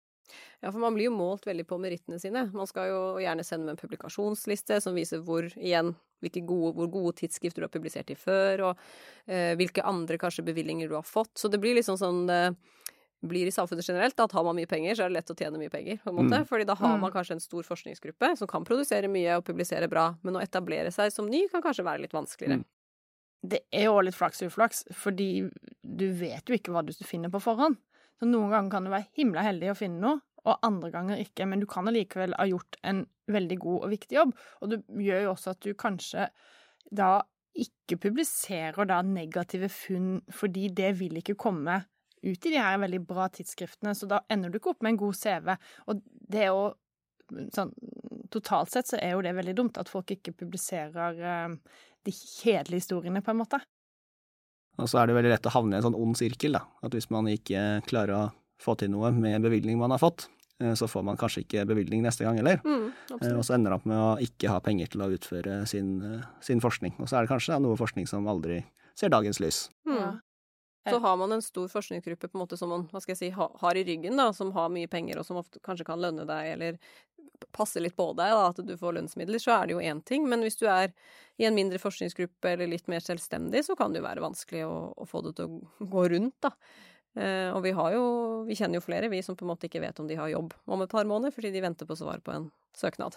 Ja, 0.64 0.72
for 0.72 0.80
man 0.80 0.96
blir 0.96 1.10
jo 1.10 1.14
målt 1.14 1.44
veldig 1.46 1.66
på 1.68 1.78
merittene 1.78 2.18
sine. 2.18 2.46
Man 2.56 2.66
skal 2.66 2.88
jo 2.88 3.00
gjerne 3.22 3.44
sende 3.46 3.68
med 3.68 3.76
en 3.76 3.82
publikasjonsliste 3.82 4.80
som 4.82 4.96
viser 4.96 5.20
hvor, 5.22 5.46
igjen, 5.60 5.92
gode, 6.24 6.72
hvor 6.78 6.88
gode 6.88 7.18
tidsskrifter 7.20 7.62
du 7.62 7.68
har 7.68 7.74
publisert 7.74 8.10
i 8.10 8.16
før, 8.18 8.70
og 8.70 8.86
eh, 9.28 9.52
hvilke 9.60 9.84
andre 9.84 10.18
kanskje 10.18 10.46
bevilgninger 10.46 10.88
du 10.88 10.96
har 10.96 11.06
fått. 11.06 11.36
Så 11.38 11.52
det 11.52 11.60
blir 11.62 11.76
liksom 11.76 12.00
sånn 12.00 12.24
det 12.30 12.40
blir 13.28 13.48
i 13.48 13.52
samfunnet 13.54 13.86
generelt, 13.86 14.18
at 14.20 14.32
har 14.36 14.44
man 14.44 14.56
mye 14.58 14.68
penger, 14.70 14.94
så 14.94 15.04
er 15.04 15.12
det 15.12 15.18
lett 15.18 15.32
å 15.32 15.36
tjene 15.38 15.58
mye 15.60 15.72
penger, 15.72 15.98
på 16.04 16.10
en 16.12 16.16
måte. 16.18 16.40
Mm. 16.42 16.46
Fordi 16.50 16.66
da 16.68 16.74
har 16.78 16.94
Mm. 16.96 17.00
man 17.00 17.12
kanskje 17.12 17.36
en 17.36 17.40
stor 17.40 17.62
forskningsgruppe 17.62 18.36
som 18.38 18.48
kan 18.48 18.64
produsere 18.64 19.08
mye 19.08 19.36
og 19.38 19.44
publisere 19.44 19.88
bra, 19.88 20.14
men 20.22 20.34
å 20.36 20.42
etablere 20.42 20.92
seg 20.92 21.12
som 21.12 21.26
ny 21.30 21.46
kan 21.48 21.62
kanskje 21.62 21.84
være 21.84 22.02
litt 22.02 22.12
vanskeligere. 22.12 22.60
Mm. 22.60 22.64
det 23.44 23.60
er 23.70 23.84
jo 23.84 24.00
litt 24.00 24.14
flaks 24.16 24.40
og 24.40 24.48
uflaks, 24.48 24.84
fordi 24.96 25.50
du 25.84 26.06
vet 26.12 26.48
jo 26.48 26.54
ikke 26.56 26.72
hva 26.72 26.80
du 26.82 26.92
finner 27.04 27.28
på 27.28 27.42
forhånd. 27.44 27.76
Så 28.18 28.24
noen 28.24 28.48
ganger 28.48 28.70
kan 28.70 28.84
du 28.84 28.90
være 28.90 29.08
himla 29.12 29.42
heldig 29.44 29.68
å 29.68 29.76
finne 29.76 30.00
noe, 30.00 30.20
og 30.46 30.58
andre 30.62 30.90
ganger 30.90 31.20
ikke, 31.20 31.46
men 31.46 31.60
du 31.60 31.66
kan 31.66 31.84
allikevel 31.86 32.32
ha 32.38 32.46
gjort 32.48 32.76
en 32.82 33.06
veldig 33.28 33.58
god 33.58 33.84
og 33.84 33.90
viktig 33.90 34.16
jobb. 34.16 34.32
Og 34.62 34.70
det 34.70 34.78
gjør 34.88 35.22
jo 35.26 35.32
også 35.34 35.50
at 35.50 35.60
du 35.60 35.74
kanskje 35.74 36.28
da 36.90 37.22
ikke 37.54 38.00
publiserer 38.00 38.86
da 38.86 39.02
negative 39.02 39.68
funn, 39.68 40.22
fordi 40.32 40.68
det 40.74 40.94
vil 40.98 41.20
ikke 41.20 41.36
komme 41.36 41.84
ut 42.24 42.46
i 42.46 42.54
de 42.54 42.60
her 42.60 42.80
veldig 42.82 43.02
bra 43.06 43.28
tidsskriftene, 43.32 43.94
så 43.96 44.08
da 44.10 44.22
ender 44.32 44.50
du 44.50 44.58
ikke 44.58 44.72
opp 44.74 44.82
med 44.84 44.94
en 44.94 45.02
god 45.04 45.18
CV. 45.18 45.54
Og 45.90 46.02
det 46.34 46.48
å 46.52 46.72
sånn 47.54 47.74
Totalt 48.34 48.72
sett 48.72 48.88
så 48.88 48.98
er 48.98 49.12
jo 49.14 49.20
det 49.22 49.30
veldig 49.36 49.52
dumt 49.54 49.76
at 49.78 49.90
folk 49.90 50.08
ikke 50.10 50.32
publiserer 50.34 51.18
eh, 51.22 51.52
de 52.02 52.12
kjedelige 52.14 52.80
historiene, 52.82 53.20
på 53.22 53.30
en 53.30 53.38
måte. 53.38 53.60
Og 54.80 54.88
så 54.90 54.98
er 54.98 55.06
det 55.06 55.14
veldig 55.14 55.30
lett 55.30 55.46
å 55.46 55.52
havne 55.54 55.76
i 55.76 55.78
en 55.78 55.84
sånn 55.86 55.98
ond 56.00 56.18
sirkel, 56.18 56.56
da. 56.56 56.64
At 56.82 56.96
hvis 56.96 57.06
man 57.14 57.28
ikke 57.30 57.84
klarer 57.86 58.14
å 58.16 58.22
få 58.64 58.74
til 58.80 58.90
noe 58.90 59.12
med 59.14 59.44
bevilgning 59.44 59.78
man 59.78 59.94
har 59.94 60.02
fått, 60.02 60.26
eh, 60.58 60.74
så 60.74 60.88
får 60.90 61.06
man 61.06 61.20
kanskje 61.20 61.44
ikke 61.44 61.66
bevilgning 61.70 62.02
neste 62.02 62.26
gang 62.26 62.40
heller. 62.40 62.58
Mm, 62.66 62.90
Eh. 63.20 63.36
Og 63.36 63.44
så 63.46 63.54
ender 63.54 63.70
man 63.70 63.78
opp 63.78 63.86
med 63.86 64.00
å 64.00 64.10
ikke 64.24 64.50
ha 64.50 64.58
penger 64.64 64.90
til 64.90 65.04
å 65.04 65.10
utføre 65.14 65.60
sin, 65.70 66.00
sin 66.42 66.64
forskning. 66.64 66.96
Og 66.98 67.06
så 67.06 67.20
er 67.20 67.24
det 67.24 67.34
kanskje 67.36 67.60
noe 67.62 67.78
forskning 67.78 68.08
som 68.10 68.26
aldri 68.26 68.64
ser 68.98 69.14
dagens 69.14 69.38
lys. 69.38 69.68
Mm. 69.86 70.18
Så 70.90 70.98
har 71.00 71.16
man 71.16 71.32
en 71.32 71.42
stor 71.42 71.68
forskningsgruppe 71.72 72.28
på 72.28 72.36
en 72.38 72.42
måte 72.42 72.58
som 72.60 72.68
man 72.68 72.86
hva 72.92 73.00
skal 73.00 73.14
jeg 73.14 73.20
si, 73.22 73.30
ha, 73.36 73.48
har 73.62 73.78
i 73.80 73.84
ryggen, 73.86 74.18
da, 74.20 74.28
som 74.36 74.52
har 74.52 74.72
mye 74.72 74.90
penger, 74.90 75.20
og 75.20 75.26
som 75.26 75.40
ofte 75.40 75.62
kanskje 75.64 75.86
kan 75.88 76.02
lønne 76.02 76.26
deg, 76.28 76.50
eller 76.56 76.78
passe 77.54 77.80
litt 77.80 77.96
på 77.96 78.10
deg, 78.16 78.32
da, 78.34 78.48
at 78.50 78.60
du 78.66 78.74
får 78.78 78.96
lønnsmidler, 78.98 79.40
så 79.42 79.54
er 79.56 79.66
det 79.66 79.76
jo 79.76 79.84
én 79.84 80.00
ting. 80.06 80.26
Men 80.28 80.44
hvis 80.44 80.58
du 80.60 80.66
er 80.70 80.92
i 81.40 81.46
en 81.48 81.56
mindre 81.56 81.80
forskningsgruppe 81.82 82.52
eller 82.52 82.70
litt 82.70 82.88
mer 82.90 83.04
selvstendig, 83.04 83.64
så 83.66 83.76
kan 83.78 83.92
det 83.92 84.02
jo 84.02 84.08
være 84.08 84.24
vanskelig 84.24 84.64
å, 84.68 84.74
å 84.96 85.08
få 85.08 85.24
det 85.26 85.34
til 85.38 85.56
å 85.56 85.88
gå 85.94 86.08
rundt, 86.14 86.36
da. 86.44 86.52
Eh, 87.14 87.50
og 87.54 87.60
vi 87.62 87.70
har 87.70 87.92
jo 87.94 88.06
Vi 88.48 88.56
kjenner 88.58 88.80
jo 88.80 88.82
flere, 88.82 89.08
vi 89.08 89.20
som 89.22 89.36
på 89.38 89.44
en 89.46 89.52
måte 89.52 89.68
ikke 89.68 89.80
vet 89.80 90.00
om 90.02 90.08
de 90.10 90.16
har 90.18 90.32
jobb 90.32 90.52
om 90.66 90.82
et 90.82 90.90
par 90.90 91.06
måneder, 91.06 91.32
fordi 91.34 91.52
de 91.54 91.62
venter 91.62 91.86
på 91.86 91.96
svar 91.96 92.18
på 92.26 92.34
en 92.34 92.50
søknad. 92.76 93.16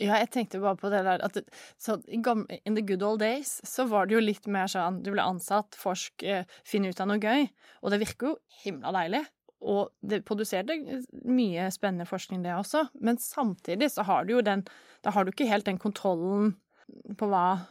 Ja, 0.00 0.16
jeg 0.18 0.30
tenkte 0.32 0.60
bare 0.62 0.78
på 0.80 0.88
det 0.92 1.02
der 1.06 1.20
at 1.22 1.36
så 1.80 1.98
In 2.08 2.74
the 2.74 2.82
good 2.82 3.02
old 3.04 3.20
days 3.20 3.60
så 3.68 3.84
var 3.90 4.08
det 4.08 4.16
jo 4.16 4.22
litt 4.24 4.48
mer 4.50 4.70
sånn 4.70 5.02
du 5.04 5.12
ble 5.12 5.22
ansatt, 5.22 5.76
forsk, 5.78 6.24
finn 6.24 6.48
finne 6.64 6.90
ut 6.90 7.02
av 7.02 7.10
noe 7.10 7.20
gøy. 7.22 7.46
Og 7.82 7.92
det 7.92 8.00
virker 8.02 8.32
jo 8.32 8.38
himla 8.64 8.92
deilig. 8.96 9.22
Og 9.62 9.92
det 10.02 10.24
produserte 10.26 10.74
mye 11.28 11.68
spennende 11.74 12.06
forskning, 12.08 12.42
det 12.42 12.54
også. 12.56 12.88
Men 12.98 13.20
samtidig 13.22 13.92
så 13.94 14.06
har 14.08 14.26
du 14.26 14.36
jo 14.36 14.42
den 14.42 14.64
Da 15.02 15.10
har 15.14 15.24
du 15.24 15.32
ikke 15.32 15.50
helt 15.50 15.66
den 15.66 15.78
kontrollen 15.82 16.56
på 17.18 17.26
hva, 17.30 17.62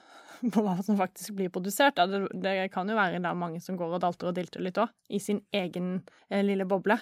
på 0.53 0.63
hva 0.63 0.77
som 0.83 0.99
faktisk 0.99 1.35
blir 1.37 1.51
produsert. 1.51 1.99
Det, 1.99 2.25
det 2.43 2.71
kan 2.73 2.89
jo 2.89 2.97
være 2.97 3.21
da 3.23 3.33
mange 3.35 3.61
som 3.63 3.79
går 3.79 3.97
og 3.97 4.03
dalter 4.03 4.31
og 4.31 4.35
dilter 4.35 4.63
litt 4.63 4.79
òg, 4.81 4.91
i 5.09 5.19
sin 5.19 5.41
egen 5.55 6.01
eh, 6.29 6.43
lille 6.43 6.67
boble. 6.67 6.99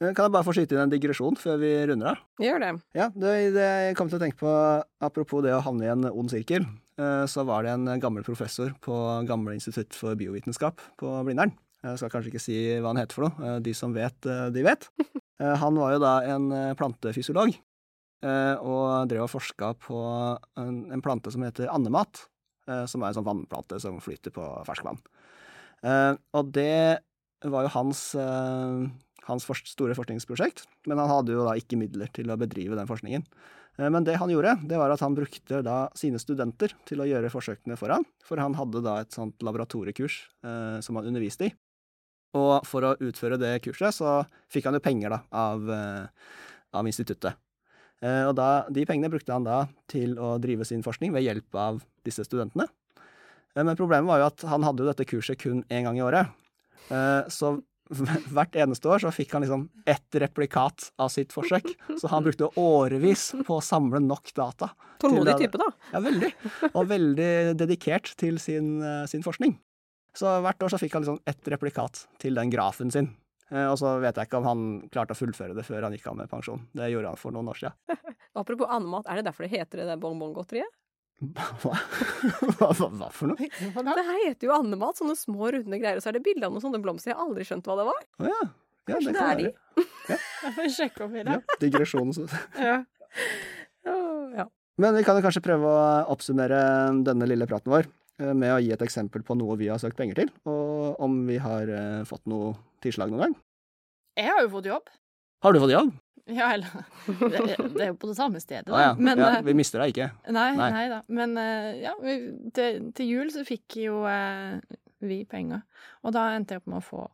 Eh, 0.00 0.12
Kan 0.16 0.26
jeg 0.26 0.32
bare 0.34 0.46
få 0.46 0.54
skyte 0.56 0.76
inn 0.76 0.82
en 0.86 0.92
digresjon 0.92 1.36
før 1.38 1.58
vi 1.60 1.70
runder 1.90 2.14
av? 2.14 2.20
Gjør 2.40 2.62
det. 2.64 2.70
Ja, 2.96 3.08
det, 3.12 3.32
det 3.56 3.66
jeg 3.86 3.96
kom 3.98 4.08
til 4.10 4.20
å 4.20 4.22
tenke 4.22 4.40
på, 4.40 4.52
apropos 5.04 5.44
det 5.44 5.52
å 5.56 5.62
havne 5.64 5.86
i 5.86 5.90
en 5.92 6.06
ond 6.10 6.32
sirkel, 6.32 6.64
eh, 7.00 7.24
så 7.30 7.44
var 7.48 7.66
det 7.66 7.74
en 7.76 7.90
gammel 8.02 8.24
professor 8.26 8.72
på 8.84 8.96
Gamle 9.28 9.56
institutt 9.58 9.96
for 9.96 10.16
biovitenskap 10.20 10.80
på 11.00 11.16
Blindern. 11.28 11.52
Jeg 11.80 11.96
skal 11.96 12.10
kanskje 12.12 12.28
ikke 12.34 12.42
si 12.44 12.56
hva 12.76 12.90
han 12.92 13.00
heter 13.00 13.16
for 13.16 13.28
noe, 13.28 13.50
eh, 13.54 13.58
de 13.64 13.72
som 13.76 13.92
vet, 13.96 14.16
de 14.24 14.64
vet. 14.66 14.88
Han 15.40 15.72
var 15.80 15.94
jo 15.94 16.00
da 16.02 16.10
en 16.28 16.50
plantefysiolog, 16.76 17.54
og 18.20 18.82
drev 19.08 19.22
og 19.24 19.30
forska 19.32 19.70
på 19.80 19.96
en, 20.60 20.74
en 20.92 21.00
plante 21.00 21.32
som 21.32 21.40
heter 21.46 21.70
andemat, 21.72 22.20
som 22.68 23.00
er 23.00 23.08
en 23.08 23.16
sånn 23.16 23.24
vannplante 23.24 23.78
som 23.80 23.96
flyter 24.04 24.34
på 24.36 24.44
ferskvann. 24.68 25.00
Og 26.36 26.52
det 26.52 27.00
var 27.48 27.64
jo 27.64 27.72
hans 27.72 28.02
hans 29.30 29.46
store 29.70 29.96
forskningsprosjekt, 29.98 30.66
men 30.90 31.00
han 31.00 31.10
hadde 31.10 31.34
jo 31.36 31.46
da 31.46 31.56
ikke 31.58 31.78
midler 31.80 32.10
til 32.14 32.30
å 32.30 32.38
bedrive 32.40 32.78
den 32.78 32.90
forskningen. 32.90 33.24
Eh, 33.78 33.88
Men 33.88 34.04
det 34.04 34.18
han 34.20 34.30
gjorde, 34.30 34.58
det 34.68 34.78
var 34.78 34.92
at 34.92 35.00
han 35.04 35.16
brukte 35.16 35.62
da 35.66 35.88
sine 35.94 36.20
studenter 36.20 36.74
til 36.88 37.00
å 37.00 37.08
gjøre 37.08 37.32
forsøkene 37.32 37.78
for 37.80 37.94
han, 37.94 38.04
for 38.26 38.42
han 38.42 38.54
hadde 38.58 38.82
da 38.84 39.00
et 39.00 39.14
sånt 39.14 39.40
laboratoriekurs 39.46 40.22
eh, 40.44 40.78
som 40.84 40.98
han 41.00 41.08
underviste 41.10 41.48
i. 41.48 41.54
Og 42.38 42.66
for 42.68 42.86
å 42.86 42.96
utføre 43.02 43.38
det 43.40 43.56
kurset, 43.64 43.96
så 43.96 44.20
fikk 44.52 44.68
han 44.68 44.76
jo 44.78 44.84
penger 44.84 45.16
da 45.16 45.22
av, 45.34 45.70
eh, 45.74 46.34
av 46.78 46.86
instituttet. 46.86 47.34
Eh, 48.00 48.24
og 48.28 48.36
da, 48.38 48.66
de 48.70 48.84
pengene 48.88 49.10
brukte 49.12 49.34
han 49.34 49.44
da 49.44 49.64
til 49.90 50.14
å 50.18 50.36
drive 50.40 50.64
sin 50.64 50.84
forskning 50.86 51.12
ved 51.12 51.26
hjelp 51.26 51.58
av 51.58 51.82
disse 52.06 52.24
studentene. 52.24 52.68
Eh, 53.56 53.64
men 53.64 53.76
problemet 53.76 54.08
var 54.08 54.22
jo 54.22 54.28
at 54.30 54.46
han 54.52 54.64
hadde 54.64 54.84
jo 54.84 54.92
dette 54.92 55.08
kurset 55.10 55.40
kun 55.42 55.64
én 55.68 55.88
gang 55.88 55.98
i 55.98 56.04
året. 56.06 56.30
Eh, 56.90 57.26
så 57.28 57.58
hvert 58.34 58.56
eneste 58.62 58.88
år 58.90 59.02
så 59.02 59.10
fikk 59.14 59.32
han 59.34 59.42
liksom 59.44 59.64
ett 59.88 60.18
replikat 60.22 60.90
av 61.02 61.10
sitt 61.12 61.32
forsøk. 61.34 61.66
Så 61.98 62.10
han 62.12 62.24
brukte 62.26 62.48
årevis 62.60 63.30
på 63.46 63.56
å 63.58 63.64
samle 63.64 64.00
nok 64.04 64.30
data. 64.36 64.70
Tålmodig 65.02 65.36
type, 65.40 65.58
da. 65.60 65.66
Ja, 65.94 66.02
veldig. 66.04 66.30
Og 66.74 66.86
veldig 66.90 67.30
dedikert 67.58 68.12
til 68.20 68.38
sin, 68.42 68.78
eh, 68.82 69.06
sin 69.10 69.24
forskning. 69.26 69.56
Så 70.14 70.30
hvert 70.42 70.62
år 70.66 70.72
så 70.72 70.78
fikk 70.80 70.94
han 70.96 71.04
liksom 71.04 71.20
ett 71.26 71.50
replikat 71.54 72.04
til 72.22 72.34
den 72.38 72.50
grafen 72.50 72.90
sin. 72.92 73.12
Eh, 73.50 73.66
Og 73.70 73.78
så 73.78 73.96
vet 74.02 74.14
jeg 74.16 74.28
ikke 74.28 74.38
om 74.38 74.44
han 74.46 74.64
klarte 74.90 75.14
å 75.16 75.18
fullføre 75.18 75.54
det 75.56 75.64
før 75.66 75.82
han 75.86 75.92
gikk 75.96 76.06
av 76.10 76.16
med 76.16 76.30
pensjon. 76.30 76.66
Det 76.74 76.90
gjorde 76.92 77.14
han 77.14 77.16
for 77.20 77.34
noen 77.34 77.48
år 77.50 77.58
siden. 77.58 77.74
Apropos 78.40 78.70
andemat, 78.70 79.06
er 79.10 79.16
det 79.18 79.26
derfor 79.26 79.46
det 79.48 79.54
heter 79.58 79.82
det 79.82 79.86
der 79.90 79.96
bonbongodteriet? 80.02 80.70
Hva? 81.20 81.74
Hva, 82.56 82.70
hva, 82.72 82.88
hva 82.88 83.08
for 83.12 83.28
noe? 83.28 83.36
Det 83.60 84.04
her 84.06 84.20
heter 84.24 84.48
jo 84.48 84.54
andemat, 84.56 84.96
sånne 85.00 85.16
små, 85.20 85.50
runde 85.52 85.80
greier, 85.80 85.98
og 86.00 86.04
så 86.04 86.08
er 86.12 86.16
det 86.16 86.22
bilde 86.24 86.46
av 86.48 86.54
noen 86.54 86.64
sånne 86.64 86.80
blomster. 86.80 87.12
Jeg 87.12 87.18
har 87.18 87.26
aldri 87.28 87.44
skjønt 87.48 87.68
hva 87.68 87.76
det 87.80 87.86
var. 87.90 88.00
Å 88.24 88.30
ja. 88.30 88.38
ja. 88.40 88.48
Kanskje 88.90 89.12
det 89.12 89.20
kan 89.20 89.30
er 89.30 89.42
de? 89.42 89.50
Ja. 90.10 90.16
Jeg 90.40 90.54
får 90.56 90.70
sjekke 90.78 91.04
opp 91.06 91.12
i 91.20 91.24
det. 91.28 91.36
Ja, 91.36 91.58
digresjon. 91.66 92.14
så- 92.16 92.28
Ja. 92.70 92.78
Ja. 94.36 94.46
Men 94.80 94.96
vi 94.96 95.02
kan 95.04 95.18
jo 95.18 95.24
kanskje 95.24 95.42
prøve 95.44 95.68
å 95.68 95.84
oppsummere 96.14 96.58
denne 97.04 97.26
lille 97.28 97.46
praten 97.48 97.72
vår 97.72 97.84
eh, 98.20 98.32
med 98.32 98.54
å 98.54 98.58
gi 98.62 98.72
et 98.72 98.82
eksempel 98.84 99.22
på 99.26 99.36
noe 99.36 99.56
vi 99.60 99.68
har 99.68 99.80
søkt 99.82 99.98
penger 100.00 100.22
til, 100.22 100.30
og 100.48 101.00
om 101.04 101.18
vi 101.28 101.36
har 101.42 101.68
eh, 101.68 102.00
fått 102.08 102.24
noe 102.30 102.54
tilslag 102.84 103.12
noen 103.12 103.26
gang. 103.26 103.36
Jeg 104.16 104.30
har 104.32 104.40
jo 104.46 104.52
fått 104.56 104.70
jobb. 104.72 104.88
Har 105.44 105.52
du 105.56 105.60
fått 105.62 105.72
jobb? 105.76 105.92
Ja, 106.28 106.50
eller 106.54 106.84
Det, 107.06 107.40
det 107.74 107.82
er 107.84 107.88
jo 107.92 107.96
på 108.02 108.10
det 108.10 108.16
samme 108.18 108.40
stedet, 108.42 108.66
da. 108.68 108.80
ja. 108.82 108.90
Men, 109.08 109.18
ja. 109.18 109.30
eh, 109.38 109.42
Vi 109.46 109.54
mister 109.56 109.80
deg 109.82 109.94
ikke. 109.94 110.10
Nei, 110.30 110.50
Nei. 110.58 110.68
nei. 110.74 110.84
da. 110.92 111.00
Men 111.08 111.36
eh, 111.40 111.70
ja, 111.86 111.94
vi, 112.02 112.18
til, 112.56 112.90
til 112.96 113.08
jul 113.14 113.32
så 113.34 113.44
fikk 113.48 113.78
jo 113.84 114.02
eh, 114.10 114.60
vi 115.06 115.22
penger. 115.24 115.62
Og 116.04 116.12
da 116.16 116.28
endte 116.36 116.54
jeg 116.56 116.62
opp 116.64 116.68
med 116.70 116.82
å 116.82 116.86
få 116.86 117.06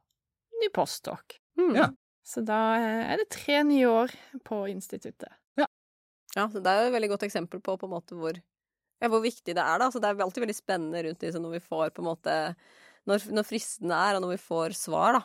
ny 0.62 0.68
postdoc. 0.74 1.38
Mm. 1.60 1.72
Ja. 1.78 1.88
Så 2.26 2.42
da 2.42 2.60
eh, 2.80 3.02
er 3.14 3.22
det 3.22 3.28
tre 3.36 3.62
nye 3.68 3.86
år 3.88 4.14
på 4.44 4.64
instituttet. 4.72 5.30
Ja, 6.36 6.42
så 6.52 6.60
det 6.60 6.68
er 6.68 6.82
jo 6.82 6.88
et 6.90 6.94
veldig 6.98 7.08
godt 7.14 7.22
eksempel 7.24 7.62
på, 7.64 7.78
på 7.80 7.86
en 7.88 7.92
måte 7.94 8.16
hvor, 8.18 8.36
ja, 8.36 9.08
hvor 9.08 9.22
viktig 9.24 9.54
det 9.56 9.62
er. 9.62 9.78
da. 9.80 9.86
Så 9.88 10.02
det 10.02 10.10
er 10.10 10.18
alltid 10.20 10.42
veldig 10.44 10.56
spennende 10.58 11.00
rundt 11.06 11.22
disse 11.22 11.40
når 11.40 11.54
vi 11.54 11.60
får 11.64 11.94
på 11.96 12.02
en 12.04 12.08
måte 12.10 12.34
Når, 13.08 13.24
når 13.38 13.46
fristene 13.48 13.96
er, 13.96 14.18
og 14.18 14.24
når 14.26 14.34
vi 14.34 14.42
får 14.42 14.74
svar, 14.76 15.16
da. 15.16 15.22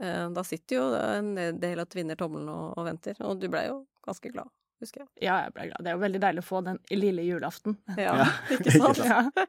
Eh, 0.00 0.28
Da 0.32 0.44
sitter 0.46 0.76
jo 0.78 0.84
en 0.96 1.34
del 1.60 1.82
av 1.82 1.86
tvinner 1.92 2.16
tommelen 2.20 2.48
og, 2.52 2.72
og 2.78 2.86
venter. 2.88 3.16
Og 3.26 3.38
du 3.42 3.48
ble 3.52 3.66
jo 3.68 3.76
ganske 4.06 4.32
glad, 4.32 4.48
husker 4.82 5.04
jeg. 5.04 5.10
Ja, 5.28 5.40
jeg 5.44 5.52
ble 5.56 5.68
glad. 5.70 5.82
Det 5.84 5.92
er 5.92 5.98
jo 5.98 6.02
veldig 6.06 6.22
deilig 6.24 6.42
å 6.44 6.48
få 6.48 6.62
den 6.66 6.80
lille 6.90 7.22
julaften. 7.26 7.76
Ja, 7.96 8.16
Ja, 8.22 8.26
ikke 8.56 8.70
ikke 8.72 8.78
sant? 8.78 9.02
sant. 9.02 9.44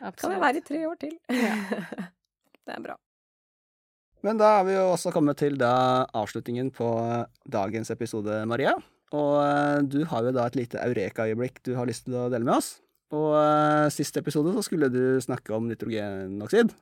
Ja, 0.00 0.10
Kan 0.20 0.36
jo 0.36 0.40
være 0.42 0.60
i 0.60 0.66
tre 0.66 0.82
år 0.86 0.98
til. 1.00 1.16
det 2.66 2.74
er 2.76 2.82
bra. 2.84 2.96
Men 4.26 4.38
da 4.40 4.56
har 4.56 4.64
vi 4.66 4.74
jo 4.74 4.88
også 4.90 5.12
kommet 5.14 5.38
til 5.38 5.54
da 5.60 6.06
avslutningen 6.16 6.72
på 6.74 6.86
dagens 7.52 7.92
episode, 7.94 8.40
Maria. 8.50 8.72
Og 9.14 9.36
eh, 9.38 9.82
du 9.86 10.00
har 10.10 10.24
jo 10.26 10.32
da 10.34 10.48
et 10.50 10.56
lite 10.58 10.80
eureka-øyeblikk 10.82 11.60
du 11.68 11.76
har 11.78 11.86
lyst 11.86 12.08
til 12.08 12.16
å 12.18 12.26
dele 12.32 12.42
med 12.48 12.56
oss. 12.58 12.72
Og 13.14 13.36
eh, 13.38 13.86
siste 13.94 14.18
episode 14.18 14.50
så 14.56 14.64
skulle 14.66 14.88
du 14.90 15.20
snakke 15.22 15.54
om 15.54 15.68
nitrogenoksid. 15.70 16.72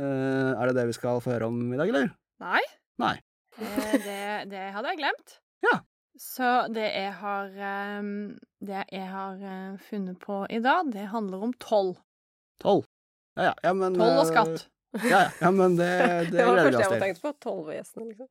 Eh, 0.00 0.50
er 0.58 0.66
det 0.70 0.76
det 0.78 0.86
vi 0.90 0.96
skal 0.96 1.20
få 1.22 1.34
høre 1.34 1.48
om 1.50 1.58
i 1.72 1.78
dag, 1.78 1.88
eller? 1.92 2.10
Nei. 2.42 2.62
Nei. 3.02 3.14
Eh, 3.58 3.92
Det, 4.02 4.20
det 4.50 4.62
hadde 4.74 4.92
jeg 4.92 5.00
glemt. 5.02 5.36
Ja. 5.64 5.78
Så 6.18 6.48
det 6.70 6.84
jeg 6.94 7.10
har 7.18 7.48
eh, 7.58 8.02
Det 8.62 8.84
jeg 8.94 9.06
har 9.10 9.40
eh, 9.42 9.76
funnet 9.88 10.18
på 10.22 10.44
i 10.50 10.60
dag, 10.62 10.90
det 10.94 11.08
handler 11.14 11.42
om 11.48 11.52
toll. 11.62 11.94
Tolv. 12.62 12.86
Ja, 13.36 13.50
ja, 13.50 13.54
ja, 13.66 13.72
men 13.74 13.96
Toll 13.98 14.20
og 14.20 14.26
skatt. 14.30 14.68
Ja, 15.02 15.08
ja, 15.10 15.22
ja, 15.40 15.50
men 15.50 15.74
det, 15.74 15.90
det, 16.30 16.36
Det 16.38 16.44
var 16.46 16.56
det 16.56 16.66
første 16.68 16.80
jeg 16.82 16.90
hadde 16.90 17.00
tenkt 17.02 17.22
på. 17.22 17.32
Tollvesenet, 17.42 18.10
liksom. 18.12 18.28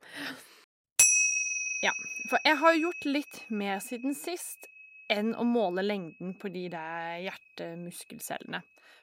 For 2.30 2.40
jeg 2.48 2.56
har 2.62 2.78
gjort 2.80 3.06
litt 3.06 3.40
mer 3.52 3.82
siden 3.84 4.16
sist 4.16 4.70
enn 5.12 5.34
å 5.36 5.44
måle 5.46 5.84
lengden 5.84 6.32
på 6.40 6.48
de 6.54 6.70
der 6.72 7.18
hjertemuskelcellene. 7.26 8.62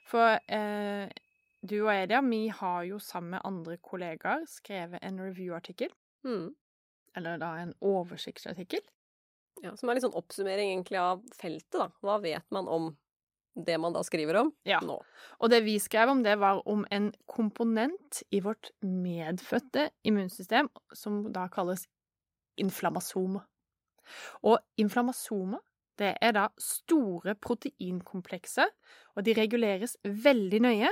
For 0.09 0.39
eh, 0.49 1.05
du 1.67 1.77
og 1.83 1.93
Edia, 1.93 2.21
vi 2.25 2.49
har 2.49 2.85
jo 2.89 2.99
sammen 3.03 3.37
med 3.37 3.45
andre 3.45 3.77
kollegaer 3.85 4.47
skrevet 4.49 5.03
en 5.05 5.21
review-artikkel. 5.21 5.93
Mm. 6.25 6.55
Eller 7.17 7.39
da 7.43 7.53
en 7.61 7.75
oversiktsartikkel. 7.85 8.83
Ja, 9.65 9.75
som 9.77 9.91
er 9.91 9.99
litt 9.99 10.07
sånn 10.07 10.17
oppsummering 10.17 10.73
egentlig 10.73 11.01
av 11.01 11.23
feltet, 11.37 11.77
da. 11.77 11.91
Hva 12.05 12.21
vet 12.23 12.47
man 12.55 12.69
om 12.71 12.91
det 13.61 13.77
man 13.83 13.93
da 13.93 14.01
skriver 14.07 14.39
om 14.41 14.53
Ja. 14.65 14.79
nå? 14.81 15.01
Og 15.41 15.51
det 15.51 15.65
vi 15.67 15.79
skrev 15.83 16.09
om, 16.09 16.23
det 16.23 16.39
var 16.39 16.63
om 16.71 16.87
en 16.91 17.11
komponent 17.29 18.23
i 18.31 18.41
vårt 18.41 18.71
medfødte 18.81 19.91
immunsystem 20.07 20.71
som 20.95 21.33
da 21.33 21.49
kalles 21.49 21.87
inflammasomer. 22.57 23.45
Og 24.43 24.59
inflammasomer, 24.81 25.61
det 25.99 26.15
er 26.23 26.33
da 26.33 26.49
store 26.59 27.35
proteinkomplekser, 27.35 28.71
og 29.17 29.25
de 29.27 29.35
reguleres 29.37 29.97
veldig 30.05 30.61
nøye. 30.65 30.91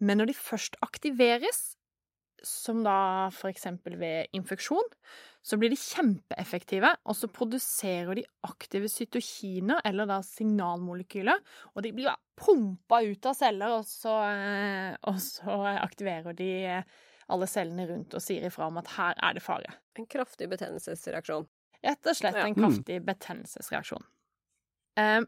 Men 0.00 0.20
når 0.20 0.30
de 0.30 0.36
først 0.36 0.78
aktiveres, 0.84 1.74
som 2.46 2.80
da 2.86 3.28
for 3.36 3.52
eksempel 3.52 3.98
ved 4.00 4.30
infeksjon, 4.36 4.86
så 5.44 5.56
blir 5.60 5.72
de 5.72 5.78
kjempeeffektive, 5.80 6.90
og 7.08 7.16
så 7.16 7.28
produserer 7.32 8.16
de 8.16 8.24
aktive 8.48 8.88
cytokiner, 8.92 9.80
eller 9.88 10.08
da 10.08 10.20
signalmolekyler, 10.24 11.40
og 11.74 11.84
de 11.84 11.92
blir 11.96 12.10
da 12.10 12.16
pumpa 12.40 13.00
ut 13.04 13.28
av 13.28 13.36
celler, 13.36 13.76
og 13.78 13.86
så, 13.88 14.16
eh, 14.28 14.96
og 15.08 15.20
så 15.20 15.56
aktiverer 15.76 16.36
de 16.36 16.50
alle 17.30 17.48
cellene 17.48 17.86
rundt 17.88 18.16
og 18.16 18.24
sier 18.24 18.44
ifra 18.48 18.68
om 18.68 18.80
at 18.80 18.90
her 18.96 19.18
er 19.22 19.36
det 19.36 19.44
fare. 19.44 19.76
En 19.98 20.08
kraftig 20.10 20.48
betennelsesreaksjon. 20.50 21.48
Rett 21.80 22.08
og 22.10 22.16
slett 22.16 22.40
en 22.42 22.56
kraftig 22.56 22.98
betennelsesreaksjon. 23.06 24.04
Um, 25.00 25.26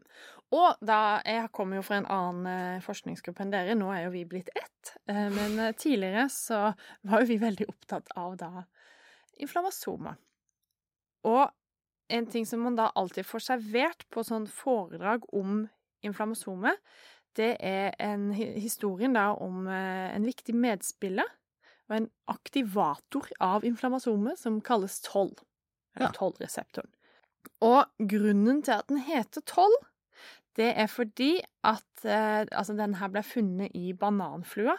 og 0.53 0.83
da 0.85 1.23
Jeg 1.25 1.49
kommer 1.57 1.79
jo 1.79 1.85
fra 1.87 1.99
en 2.01 2.11
annen 2.13 2.49
eh, 2.51 2.83
forskningsgruppe 2.85 3.45
enn 3.45 3.55
dere, 3.55 3.77
nå 3.79 3.89
er 3.95 4.05
jo 4.07 4.13
vi 4.13 4.27
blitt 4.29 4.51
ett. 4.53 4.93
Eh, 5.09 5.29
men 5.33 5.57
eh, 5.59 5.73
tidligere 5.73 6.27
så 6.33 6.61
var 7.09 7.23
jo 7.23 7.31
vi 7.31 7.41
veldig 7.41 7.69
opptatt 7.73 8.13
av 8.21 8.37
da 8.41 8.67
inflammasomer. 9.41 10.19
Og 11.29 11.47
en 12.13 12.27
ting 12.29 12.45
som 12.47 12.61
man 12.67 12.77
da 12.77 12.91
alltid 12.99 13.25
får 13.25 13.47
servert 13.47 14.05
på 14.13 14.25
sånn 14.27 14.45
foredrag 14.51 15.25
om 15.33 15.65
inflammasomer, 16.05 16.77
det 17.39 17.55
er 17.65 17.95
en 18.03 18.29
historien 18.37 19.15
da 19.17 19.31
om 19.41 19.65
en 19.71 20.27
viktig 20.27 20.53
medspiller 20.53 21.31
og 21.89 21.95
en 21.97 22.09
aktivator 22.29 23.31
av 23.41 23.65
inflammasomer 23.65 24.37
som 24.37 24.61
kalles 24.61 24.99
toll. 25.07 25.33
Ja. 25.97 26.11
Tollreseptoren. 26.13 26.91
Og 27.65 27.89
grunnen 28.11 28.61
til 28.67 28.77
at 28.77 28.91
den 28.91 29.01
heter 29.07 29.45
toll, 29.49 29.73
det 30.59 30.71
er 30.77 30.89
fordi 30.91 31.35
at 31.65 32.05
eh, 32.05 32.45
altså 32.53 32.75
den 32.77 32.95
her 33.01 33.09
ble 33.13 33.23
funnet 33.25 33.73
i 33.79 33.93
bananflua. 33.97 34.75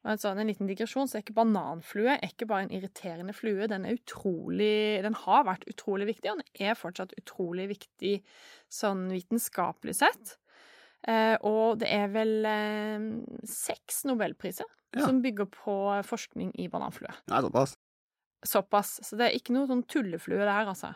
Og 0.00 0.08
en 0.14 0.20
sånn 0.22 0.38
en 0.40 0.48
liten 0.48 0.68
digresjon, 0.70 1.08
så 1.10 1.18
er 1.18 1.24
ikke 1.26 1.34
bananflue 1.36 2.14
er 2.14 2.30
ikke 2.30 2.46
bare 2.48 2.64
en 2.64 2.72
irriterende 2.72 3.34
flue. 3.36 3.66
Den 3.68 3.84
er 3.84 3.98
utrolig 3.98 5.02
Den 5.04 5.16
har 5.26 5.42
vært 5.44 5.66
utrolig 5.68 6.06
viktig, 6.08 6.30
og 6.32 6.40
den 6.40 6.68
er 6.70 6.78
fortsatt 6.78 7.12
utrolig 7.20 7.66
viktig 7.74 8.14
sånn 8.72 9.10
vitenskapelig 9.12 9.98
sett. 10.00 10.38
Eh, 11.08 11.36
og 11.44 11.78
det 11.82 11.90
er 11.92 12.08
vel 12.12 12.32
eh, 12.48 13.04
seks 13.48 14.04
nobelpriser 14.08 14.68
Ja. 14.96 15.04
som 15.06 15.20
bygger 15.22 15.46
på 15.52 15.74
forskning 16.08 16.54
i 16.58 16.66
bananflue. 16.72 17.12
Nei, 17.30 17.42
såpass. 17.44 17.76
Såpass. 18.42 18.96
Så 19.04 19.16
det 19.20 19.28
er 19.28 19.36
ikke 19.36 19.52
noe 19.54 19.68
sånn 19.68 19.84
tulleflue 19.86 20.40
der, 20.40 20.64
altså. 20.72 20.94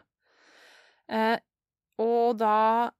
Eh, 1.13 1.37
og 2.01 2.39
da 2.41 2.91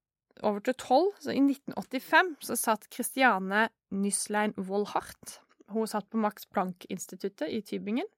over 0.43 0.63
til 0.65 0.77
tolv, 0.81 1.13
så 1.23 1.35
i 1.35 1.41
1985 1.43 2.35
så 2.49 2.59
satt 2.59 2.89
Christiane 2.93 3.69
Nyslein 3.95 4.55
Wollhart 4.59 5.39
Hun 5.73 5.89
satt 5.89 6.11
på 6.11 6.21
Max 6.21 6.49
Planck-instituttet 6.53 7.49
i 7.49 7.63
Tybingen, 7.65 8.09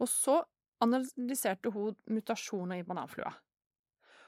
og 0.00 0.08
så 0.10 0.40
analyserte 0.82 1.70
hun 1.72 1.94
mutasjoner 2.10 2.80
i 2.80 2.86
bananflua. 2.86 3.30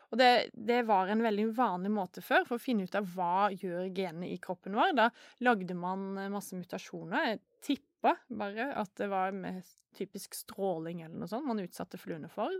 Og 0.08 0.20
det, 0.20 0.50
det 0.54 0.82
var 0.88 1.11
en 1.11 1.24
veldig 1.24 1.50
vanlig 1.56 1.90
måte 1.92 2.22
før 2.24 2.46
for 2.48 2.56
å 2.56 2.62
finne 2.62 2.87
ut 2.88 2.96
av 2.96 3.08
hva 3.12 3.50
gjør 3.52 3.90
genene 3.92 4.30
i 4.30 4.38
kroppen 4.40 4.76
vår. 4.78 4.94
Da 4.96 5.08
lagde 5.44 5.76
man 5.76 6.14
masse 6.32 6.56
mutasjoner. 6.56 7.34
Jeg 7.34 7.42
tippa 7.66 8.14
bare 8.30 8.70
at 8.80 8.94
det 9.00 9.11
var 9.12 9.37
med 9.37 9.68
typisk 9.98 10.37
stråling 10.38 11.02
eller 11.02 11.18
noe 11.18 11.28
sånt 11.28 11.48
man 11.48 11.61
utsatte 11.61 12.00
fluene 12.00 12.30
for, 12.32 12.54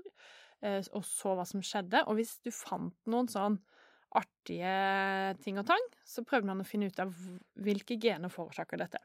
eh, 0.61 0.83
og 0.93 1.07
så 1.07 1.37
hva 1.39 1.47
som 1.49 1.65
skjedde. 1.65 2.05
Og 2.11 2.19
hvis 2.19 2.37
du 2.45 2.53
fant 2.53 2.97
noen 3.09 3.31
sånn 3.33 3.61
artige 4.17 5.35
ting 5.43 5.59
og 5.61 5.67
tang, 5.69 5.85
så 6.07 6.25
prøvde 6.27 6.49
man 6.49 6.63
å 6.63 6.69
finne 6.69 6.89
ut 6.89 7.01
av 7.03 7.13
hvilke 7.61 7.99
gener 8.01 8.33
forårsaker 8.33 8.81
dette. 8.81 9.01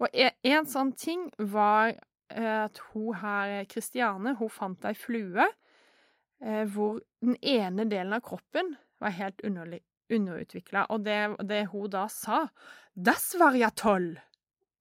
Og 0.00 0.08
en, 0.12 0.32
en 0.54 0.68
sånn 0.68 0.92
ting 0.98 1.26
var 1.52 1.92
eh, 1.92 2.64
at 2.64 2.80
hun 2.90 3.18
her, 3.20 3.60
Kristiane, 3.70 4.36
hun 4.38 4.52
fant 4.52 4.86
ei 4.88 4.96
flue 4.96 5.44
eh, 5.44 6.64
hvor 6.72 7.00
den 7.22 7.36
ene 7.42 7.86
delen 7.90 8.16
av 8.16 8.24
kroppen 8.24 8.74
var 9.00 9.16
helt 9.16 9.44
underutvikla. 9.44 10.86
Og 10.92 11.04
det, 11.06 11.20
det 11.48 11.66
hun 11.72 11.90
da 11.92 12.06
sa 12.12 12.46
Das 12.94 13.32
var 13.38 13.56
ja 13.58 13.70
toll! 13.70 14.14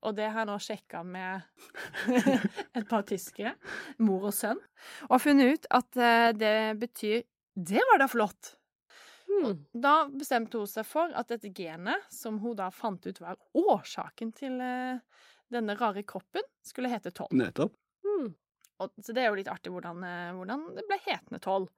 Og 0.08 0.16
det 0.16 0.30
har 0.32 0.46
jeg 0.46 0.48
nå 0.48 0.56
sjekka 0.64 1.02
med 1.04 1.42
et 2.78 2.86
par 2.88 3.04
tyskere, 3.08 3.58
mor 4.00 4.30
og 4.30 4.36
sønn, 4.36 4.62
og 5.10 5.20
funnet 5.20 5.58
ut 5.58 5.68
at 5.76 6.00
eh, 6.00 6.30
det 6.40 6.56
betyr 6.80 7.26
Det 7.52 7.84
var 7.92 8.00
da 8.00 8.08
flott! 8.08 8.56
Hmm. 9.40 9.66
Da 9.72 9.94
bestemte 10.12 10.60
hun 10.60 10.70
seg 10.70 10.88
for 10.88 11.14
at 11.16 11.32
dette 11.32 11.52
genet, 11.56 12.08
som 12.14 12.40
hun 12.44 12.58
da 12.60 12.70
fant 12.74 13.06
ut 13.08 13.22
var 13.24 13.40
årsaken 13.58 14.34
til 14.36 14.60
eh, 14.64 15.02
denne 15.52 15.76
rare 15.80 16.04
kroppen, 16.08 16.46
skulle 16.66 16.92
hete 16.92 17.14
toll. 17.16 17.32
Nettopp. 17.40 17.76
Hmm. 18.06 18.34
Og, 18.80 18.96
så 19.04 19.16
det 19.16 19.24
er 19.24 19.32
jo 19.32 19.40
litt 19.40 19.52
artig 19.52 19.74
hvordan, 19.74 20.04
eh, 20.08 20.32
hvordan 20.38 20.66
det 20.78 20.86
ble 20.90 21.00
hetende 21.06 21.42
toll. 21.44 21.70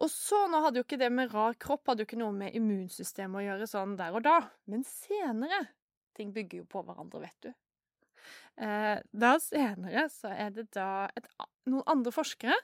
Og 0.00 0.08
så, 0.08 0.46
nå 0.48 0.62
hadde 0.64 0.80
jo 0.80 0.86
ikke 0.86 1.00
det 1.00 1.10
med 1.12 1.32
rar 1.34 1.56
kropp 1.60 1.90
hadde 1.90 2.04
jo 2.04 2.08
ikke 2.08 2.20
noe 2.22 2.32
med 2.32 2.54
immunsystemet 2.56 3.42
å 3.42 3.44
gjøre 3.44 3.68
sånn 3.68 3.98
der 3.98 4.16
og 4.16 4.24
da, 4.24 4.38
men 4.70 4.86
senere 4.86 5.66
Ting 6.18 6.32
bygger 6.34 6.58
jo 6.58 6.64
på 6.68 6.80
hverandre, 6.84 7.20
vet 7.22 7.44
du. 7.46 7.52
Eh, 8.60 8.96
da 9.22 9.28
senere 9.40 10.02
så 10.12 10.32
er 10.34 10.50
det 10.52 10.66
da 10.74 11.06
et, 11.16 11.28
noen 11.70 11.86
andre 11.88 12.12
forskere 12.12 12.56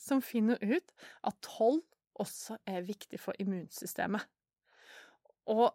som 0.00 0.22
finner 0.24 0.62
ut 0.62 0.94
at 1.26 1.36
toll 1.44 1.82
også 2.20 2.58
er 2.68 2.84
viktig 2.86 3.18
for 3.20 3.36
immunsystemet. 3.42 4.24
Og 5.52 5.66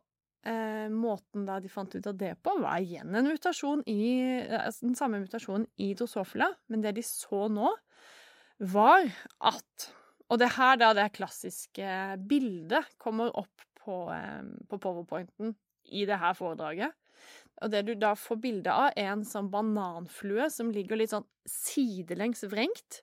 eh, 0.47 0.87
måten 0.91 1.45
da 1.47 1.59
de 1.61 1.71
fant 1.71 1.93
ut 1.93 2.09
av 2.09 2.17
det 2.17 2.33
på, 2.43 2.55
var 2.63 2.81
igjen 2.81 3.15
en 3.15 3.29
mutasjon 3.29 3.83
i 3.89 4.39
altså 4.41 4.87
Den 4.87 4.97
samme 4.97 5.21
mutasjonen 5.23 5.67
i 5.77 5.91
drosofila, 5.97 6.49
men 6.71 6.85
det 6.85 6.95
de 6.97 7.05
så 7.05 7.47
nå, 7.51 7.73
var 8.59 9.07
at 9.39 9.89
Og 10.29 10.37
det 10.37 10.51
her 10.53 10.75
da 10.77 10.91
det 10.93 11.07
klassiske 11.15 11.93
bildet 12.29 12.85
kommer 13.01 13.31
opp 13.33 13.63
på, 13.81 14.11
eh, 14.13 14.43
på 14.69 14.77
powerpointen 14.77 15.55
i 15.89 16.03
det 16.05 16.19
her 16.21 16.35
foredraget. 16.37 16.93
Og 17.63 17.71
det 17.73 17.81
du 17.87 17.95
da 17.97 18.13
får 18.13 18.37
bilde 18.43 18.71
av, 18.71 18.91
er 18.95 19.09
en 19.15 19.25
sånn 19.25 19.49
bananflue 19.49 20.47
som 20.53 20.69
ligger 20.71 20.99
litt 20.99 21.15
sånn 21.15 21.25
sidelengs 21.49 22.45
vrengt. 22.51 23.01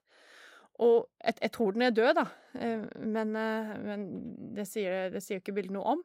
Og 0.82 1.06
jeg, 1.24 1.38
jeg 1.40 1.52
tror 1.56 1.72
den 1.72 1.86
er 1.86 1.94
død, 1.96 2.12
da, 2.18 2.26
eh, 2.60 2.84
men, 3.00 3.32
eh, 3.40 3.72
men 3.80 4.06
det 4.56 4.66
sier, 4.68 5.08
det 5.12 5.22
ikke 5.38 5.54
bildet 5.56 5.76
noe 5.76 5.96
om. 5.96 6.04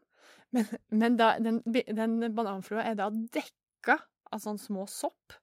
Men, 0.55 0.67
men 0.91 1.17
da, 1.19 1.34
den, 1.39 1.62
den 1.65 2.36
bananflua 2.36 2.84
er 2.84 2.97
da 2.99 3.10
dekka 3.12 3.97
av 4.31 4.41
sånne 4.43 4.63
små 4.63 4.86
sopp. 4.91 5.36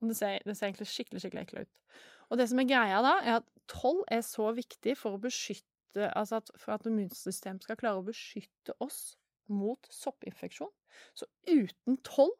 Og 0.00 0.10
det 0.10 0.16
ser, 0.18 0.38
det 0.46 0.56
ser 0.56 0.70
egentlig 0.70 0.88
skikkelig 0.90 1.22
skikkelig 1.22 1.44
ekkelt 1.44 1.66
ut. 1.68 2.00
Og 2.30 2.38
det 2.38 2.46
som 2.50 2.62
er 2.62 2.68
greia 2.70 3.00
da, 3.04 3.16
er 3.22 3.38
at 3.40 3.48
toll 3.70 4.02
er 4.10 4.22
så 4.26 4.50
viktig 4.54 4.96
for 4.98 5.16
å 5.16 5.22
beskytte 5.22 5.66
Altså 6.14 6.38
at, 6.38 6.50
for 6.54 6.76
at 6.76 6.84
immunsystemet 6.86 7.64
skal 7.66 7.74
klare 7.80 7.98
å 7.98 8.04
beskytte 8.06 8.76
oss 8.78 9.16
mot 9.50 9.88
soppinfeksjon. 9.90 10.70
Så 11.18 11.26
uten 11.50 11.96
toll, 12.06 12.30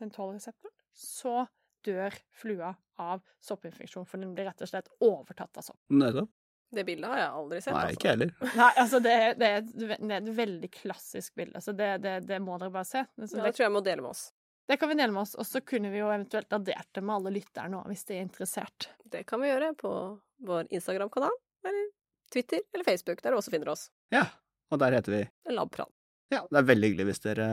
den 0.00 0.08
tollreseptoren, 0.14 0.72
så 0.96 1.42
dør 1.84 2.16
flua 2.40 2.70
av 3.02 3.22
soppinfeksjon, 3.44 4.06
for 4.06 4.22
den 4.22 4.34
blir 4.36 4.48
rett 4.48 4.62
og 4.64 4.70
slett 4.70 4.90
overtatt 5.04 5.60
av 5.60 5.66
sopp. 5.66 5.80
Nettopp. 5.94 6.30
Det 6.70 6.84
bildet 6.84 7.08
har 7.08 7.20
jeg 7.22 7.28
aldri 7.40 7.58
sett. 7.64 7.72
Nei, 7.72 7.82
altså. 7.86 7.96
ikke 7.96 8.10
heller. 8.12 8.32
Nei, 8.60 8.72
altså 8.82 8.98
det 9.00 9.12
det 9.40 9.46
er, 9.48 9.62
et, 9.62 9.70
det 9.78 10.10
er 10.10 10.18
et 10.18 10.34
veldig 10.36 10.68
klassisk 10.74 11.38
bilde, 11.40 11.62
så 11.64 11.72
det, 11.72 11.92
det, 12.04 12.16
det 12.28 12.40
må 12.44 12.58
dere 12.60 12.74
bare 12.74 12.88
se. 12.88 13.04
Altså, 13.16 13.38
Ja, 13.38 13.46
det, 13.46 13.54
tror 13.56 13.64
jeg 13.64 13.74
må 13.78 13.82
dele 13.86 14.04
med 14.04 14.10
oss. 14.10 14.24
det 14.68 14.76
kan 14.76 14.92
vi 14.92 14.98
dele 14.98 15.14
med 15.14 15.22
oss, 15.22 15.32
og 15.40 15.48
så 15.48 15.62
kunne 15.64 15.92
vi 15.94 16.02
jo 16.02 16.10
eventuelt 16.12 16.52
ha 16.52 16.58
det 16.60 17.00
med 17.00 17.14
alle 17.14 17.32
lytterne 17.38 17.72
nå, 17.72 17.84
hvis 17.88 18.04
de 18.10 18.18
er 18.18 18.26
interessert. 18.26 18.90
Det 19.08 19.24
kan 19.30 19.40
vi 19.40 19.48
gjøre 19.48 19.72
på 19.80 19.92
vår 20.44 20.68
Instagram-kanal, 20.76 21.40
eller 21.64 21.88
Twitter 22.32 22.60
eller 22.74 22.84
Facebook, 22.84 23.22
der 23.24 23.32
du 23.32 23.40
også 23.40 23.54
finner 23.54 23.72
oss. 23.72 23.88
Ja. 24.12 24.26
Og 24.68 24.76
der 24.82 24.92
heter 24.92 25.14
vi 25.14 25.22
Labprat. 25.56 25.88
Ja, 26.28 26.42
det 26.50 26.60
er 26.60 26.66
veldig 26.68 26.90
hyggelig 26.90 27.06
hvis 27.08 27.22
dere 27.24 27.44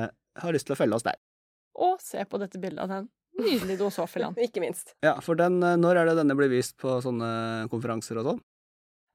har 0.44 0.52
lyst 0.52 0.68
til 0.68 0.76
å 0.76 0.80
følge 0.80 0.98
oss 0.98 1.06
der. 1.08 1.16
Og 1.80 2.02
se 2.04 2.26
på 2.28 2.40
dette 2.42 2.60
bildet 2.60 2.84
av 2.84 2.92
den 2.92 3.08
nydelige 3.40 3.80
drosofilaen. 3.82 4.36
Ikke 4.48 4.64
minst. 4.64 4.96
Ja, 5.06 5.16
for 5.24 5.40
den, 5.40 5.62
eh, 5.64 5.78
når 5.80 6.02
er 6.02 6.12
det 6.12 6.20
denne 6.22 6.38
blir 6.38 6.52
vist 6.52 6.78
på 6.82 7.00
sånne 7.04 7.30
konferanser 7.72 8.22
og 8.22 8.32
sånn? 8.32 8.44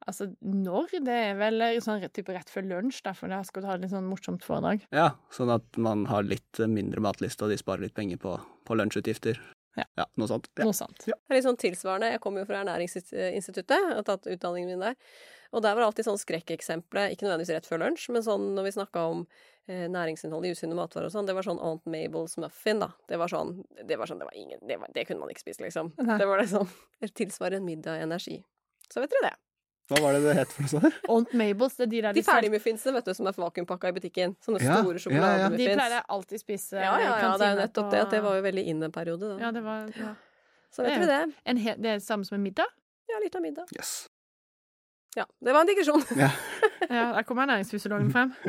Altså, 0.08 0.30
når? 0.40 0.94
Det 1.04 1.12
er 1.12 1.34
vel 1.36 1.62
sånn 1.84 2.00
type 2.08 2.32
rett 2.32 2.48
før 2.50 2.64
lunsj, 2.70 3.02
derfor 3.04 3.28
da 3.30 3.42
skal 3.44 3.62
du 3.62 3.68
ha 3.68 3.76
et 3.76 3.82
litt 3.84 3.92
sånn 3.92 4.08
morsomt 4.08 4.44
foredrag. 4.46 4.86
Ja, 4.96 5.10
sånn 5.34 5.52
at 5.52 5.76
man 5.76 6.06
har 6.08 6.24
litt 6.26 6.60
eh, 6.60 6.70
mindre 6.70 7.02
matliste, 7.04 7.44
og 7.44 7.52
de 7.52 7.60
sparer 7.60 7.84
litt 7.84 7.96
penger 7.96 8.20
på, 8.22 8.38
på 8.66 8.78
lunsjutgifter. 8.80 9.40
Ja. 9.78 9.84
ja 10.00 10.06
noe 10.18 10.30
sånt. 10.30 10.48
Ja. 10.56 10.64
Noe 10.66 10.76
sånt. 10.76 11.04
Ja. 11.06 11.18
Det 11.20 11.34
er 11.34 11.38
litt 11.38 11.48
sånn 11.48 11.60
tilsvarende. 11.60 12.14
Jeg 12.14 12.22
kommer 12.24 12.42
jo 12.42 12.48
fra 12.48 12.62
Ernæringsinstituttet, 12.64 13.76
jeg 13.76 13.98
har 14.00 14.08
tatt 14.08 14.30
utdanningen 14.30 14.72
min 14.72 14.88
der. 14.88 14.96
Og 15.52 15.62
der 15.64 15.74
var 15.74 15.82
alltid 15.88 16.06
sånn 16.06 16.18
skrekkeksempelet, 16.20 17.14
ikke 17.16 17.26
nødvendigvis 17.26 17.50
rett 17.56 17.66
før 17.66 17.80
lunsj, 17.82 18.08
men 18.14 18.22
sånn 18.22 18.52
når 18.54 18.68
vi 18.68 18.72
snakka 18.76 19.02
om 19.10 19.24
eh, 19.66 19.88
næringsinnhold 19.90 20.46
i 20.46 20.52
usunne 20.54 20.76
matvarer 20.78 21.08
og 21.10 21.14
sånn, 21.16 21.26
det 21.26 21.34
var 21.34 21.42
sånn 21.46 21.58
Aunt 21.58 21.84
Mabels 21.90 22.36
muffin, 22.38 22.78
da. 22.84 22.92
Det 23.10 23.18
var 23.18 23.32
sånn, 23.32 23.56
det 23.88 23.98
var 23.98 24.06
sånn, 24.10 24.22
det 24.22 24.28
var 24.30 24.36
ingen, 24.38 24.62
det, 24.62 24.78
var, 24.78 24.92
det 24.94 25.04
kunne 25.08 25.24
man 25.24 25.32
ikke 25.34 25.42
spise, 25.42 25.64
liksom. 25.66 25.90
Nei. 25.98 26.18
Det 26.22 26.28
var 26.30 26.38
det 26.42 26.48
sånn, 26.52 26.70
en 27.58 27.64
middag 27.66 27.98
i 27.98 28.04
energi. 28.06 28.42
Så 28.90 29.02
vet 29.02 29.10
dere 29.10 29.30
det. 29.30 29.36
Hva 29.90 29.98
var 30.04 30.14
det 30.14 30.20
det 30.22 30.36
het 30.38 30.52
for 30.54 30.62
noe 30.62 30.70
sånt? 30.70 30.98
Aunt 31.16 31.32
Mabels, 31.34 31.74
det 31.80 31.88
er 31.88 31.90
de 31.90 32.00
der 32.06 32.14
De 32.14 32.22
selv- 32.22 32.36
ferdigmuffinsene, 32.36 32.94
vet 32.94 33.10
du, 33.10 33.14
som 33.18 33.26
er 33.26 33.34
vakuumpakka 33.42 33.90
i 33.90 33.96
butikken. 33.96 34.36
Sånne 34.44 34.62
Ja, 34.62 34.78
store 34.84 35.02
ja, 35.18 35.32
ja. 35.34 35.48
de 35.50 35.66
pleier 35.66 35.96
jeg 35.98 36.04
alltid 36.14 36.38
å 36.38 36.42
spise. 36.44 36.76
Ja, 36.78 36.92
ja, 36.94 37.08
ja, 37.24 37.32
det 37.40 37.48
er 37.48 37.56
jo 37.56 37.60
nettopp 37.64 37.88
på- 37.88 37.94
det, 37.96 38.02
at 38.06 38.14
det 38.14 38.22
var 38.22 38.38
jo 38.38 38.44
veldig 38.46 38.64
in 38.70 38.82
en 38.86 38.94
periode, 38.94 39.32
da. 39.34 39.38
Ja, 39.42 39.50
det 39.50 39.64
var 39.66 39.90
ja. 39.98 40.14
Så 40.70 40.86
vet 40.86 41.02
det 41.02 41.10
er 41.10 41.26
det. 41.26 41.34
Det 41.82 41.90
er 41.90 41.98
det 41.98 42.06
samme 42.06 42.22
som 42.24 42.38
en 42.38 42.44
middag? 42.46 42.70
Ja, 43.10 43.18
litt 43.18 43.34
av 43.34 43.42
middag. 43.42 43.66
Yes. 43.74 44.06
Ja, 45.18 45.24
det 45.42 45.52
var 45.54 45.64
en 45.64 45.70
digresjon. 45.70 46.04
Ja, 46.18 46.30
der 47.16 47.24
kommer 47.26 47.46
ernæringsfysiologen 47.48 48.12
frem. 48.14 48.34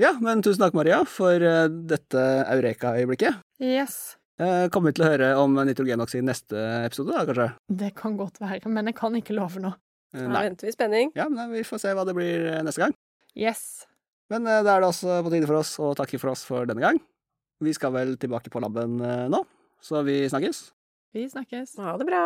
Ja, 0.00 0.14
men 0.22 0.40
tusen 0.40 0.62
takk, 0.62 0.72
Maria, 0.78 1.02
for 1.04 1.42
eh, 1.44 1.66
dette 1.90 2.20
eureka-øyeblikket. 2.54 3.40
Yes. 3.60 3.96
Eh, 4.40 4.68
Kommer 4.72 4.88
vi 4.92 4.96
til 4.96 5.04
å 5.04 5.10
høre 5.10 5.26
om 5.42 5.58
nitrogenoksid 5.68 6.24
neste 6.24 6.56
episode, 6.86 7.12
da, 7.12 7.26
kanskje? 7.28 7.48
Det 7.82 7.90
kan 7.98 8.14
godt 8.16 8.40
være, 8.40 8.70
men 8.72 8.88
jeg 8.88 8.96
kan 8.96 9.18
ikke 9.18 9.36
love 9.36 9.60
noe. 9.60 9.74
Eh, 10.16 10.24
Da 10.24 10.40
venter 10.46 10.64
vi 10.68 10.72
i 10.72 10.76
spenning. 10.76 11.12
Ja, 11.18 11.26
men 11.28 11.52
vi 11.52 11.60
får 11.68 11.82
se 11.82 11.92
hva 11.98 12.06
det 12.08 12.14
blir 12.16 12.46
neste 12.64 12.80
gang. 12.86 12.94
Yes. 13.36 13.84
Men 14.32 14.46
da 14.48 14.62
er 14.62 14.80
det 14.86 14.88
også 14.88 15.18
på 15.26 15.34
tide 15.34 15.50
for 15.50 15.60
oss 15.60 15.74
å 15.82 15.90
takke 15.98 16.22
for 16.22 16.32
oss 16.32 16.46
for 16.48 16.64
denne 16.70 16.80
gang. 16.86 17.02
Vi 17.60 17.74
skal 17.76 17.92
vel 17.92 18.14
tilbake 18.16 18.48
på 18.54 18.62
laben 18.64 18.96
nå, 19.04 19.42
så 19.84 20.00
vi 20.06 20.22
snakkes. 20.32 20.62
Vi 21.12 21.26
snakkes. 21.28 21.76
Ha 21.82 21.98
det 22.00 22.06
bra. 22.08 22.22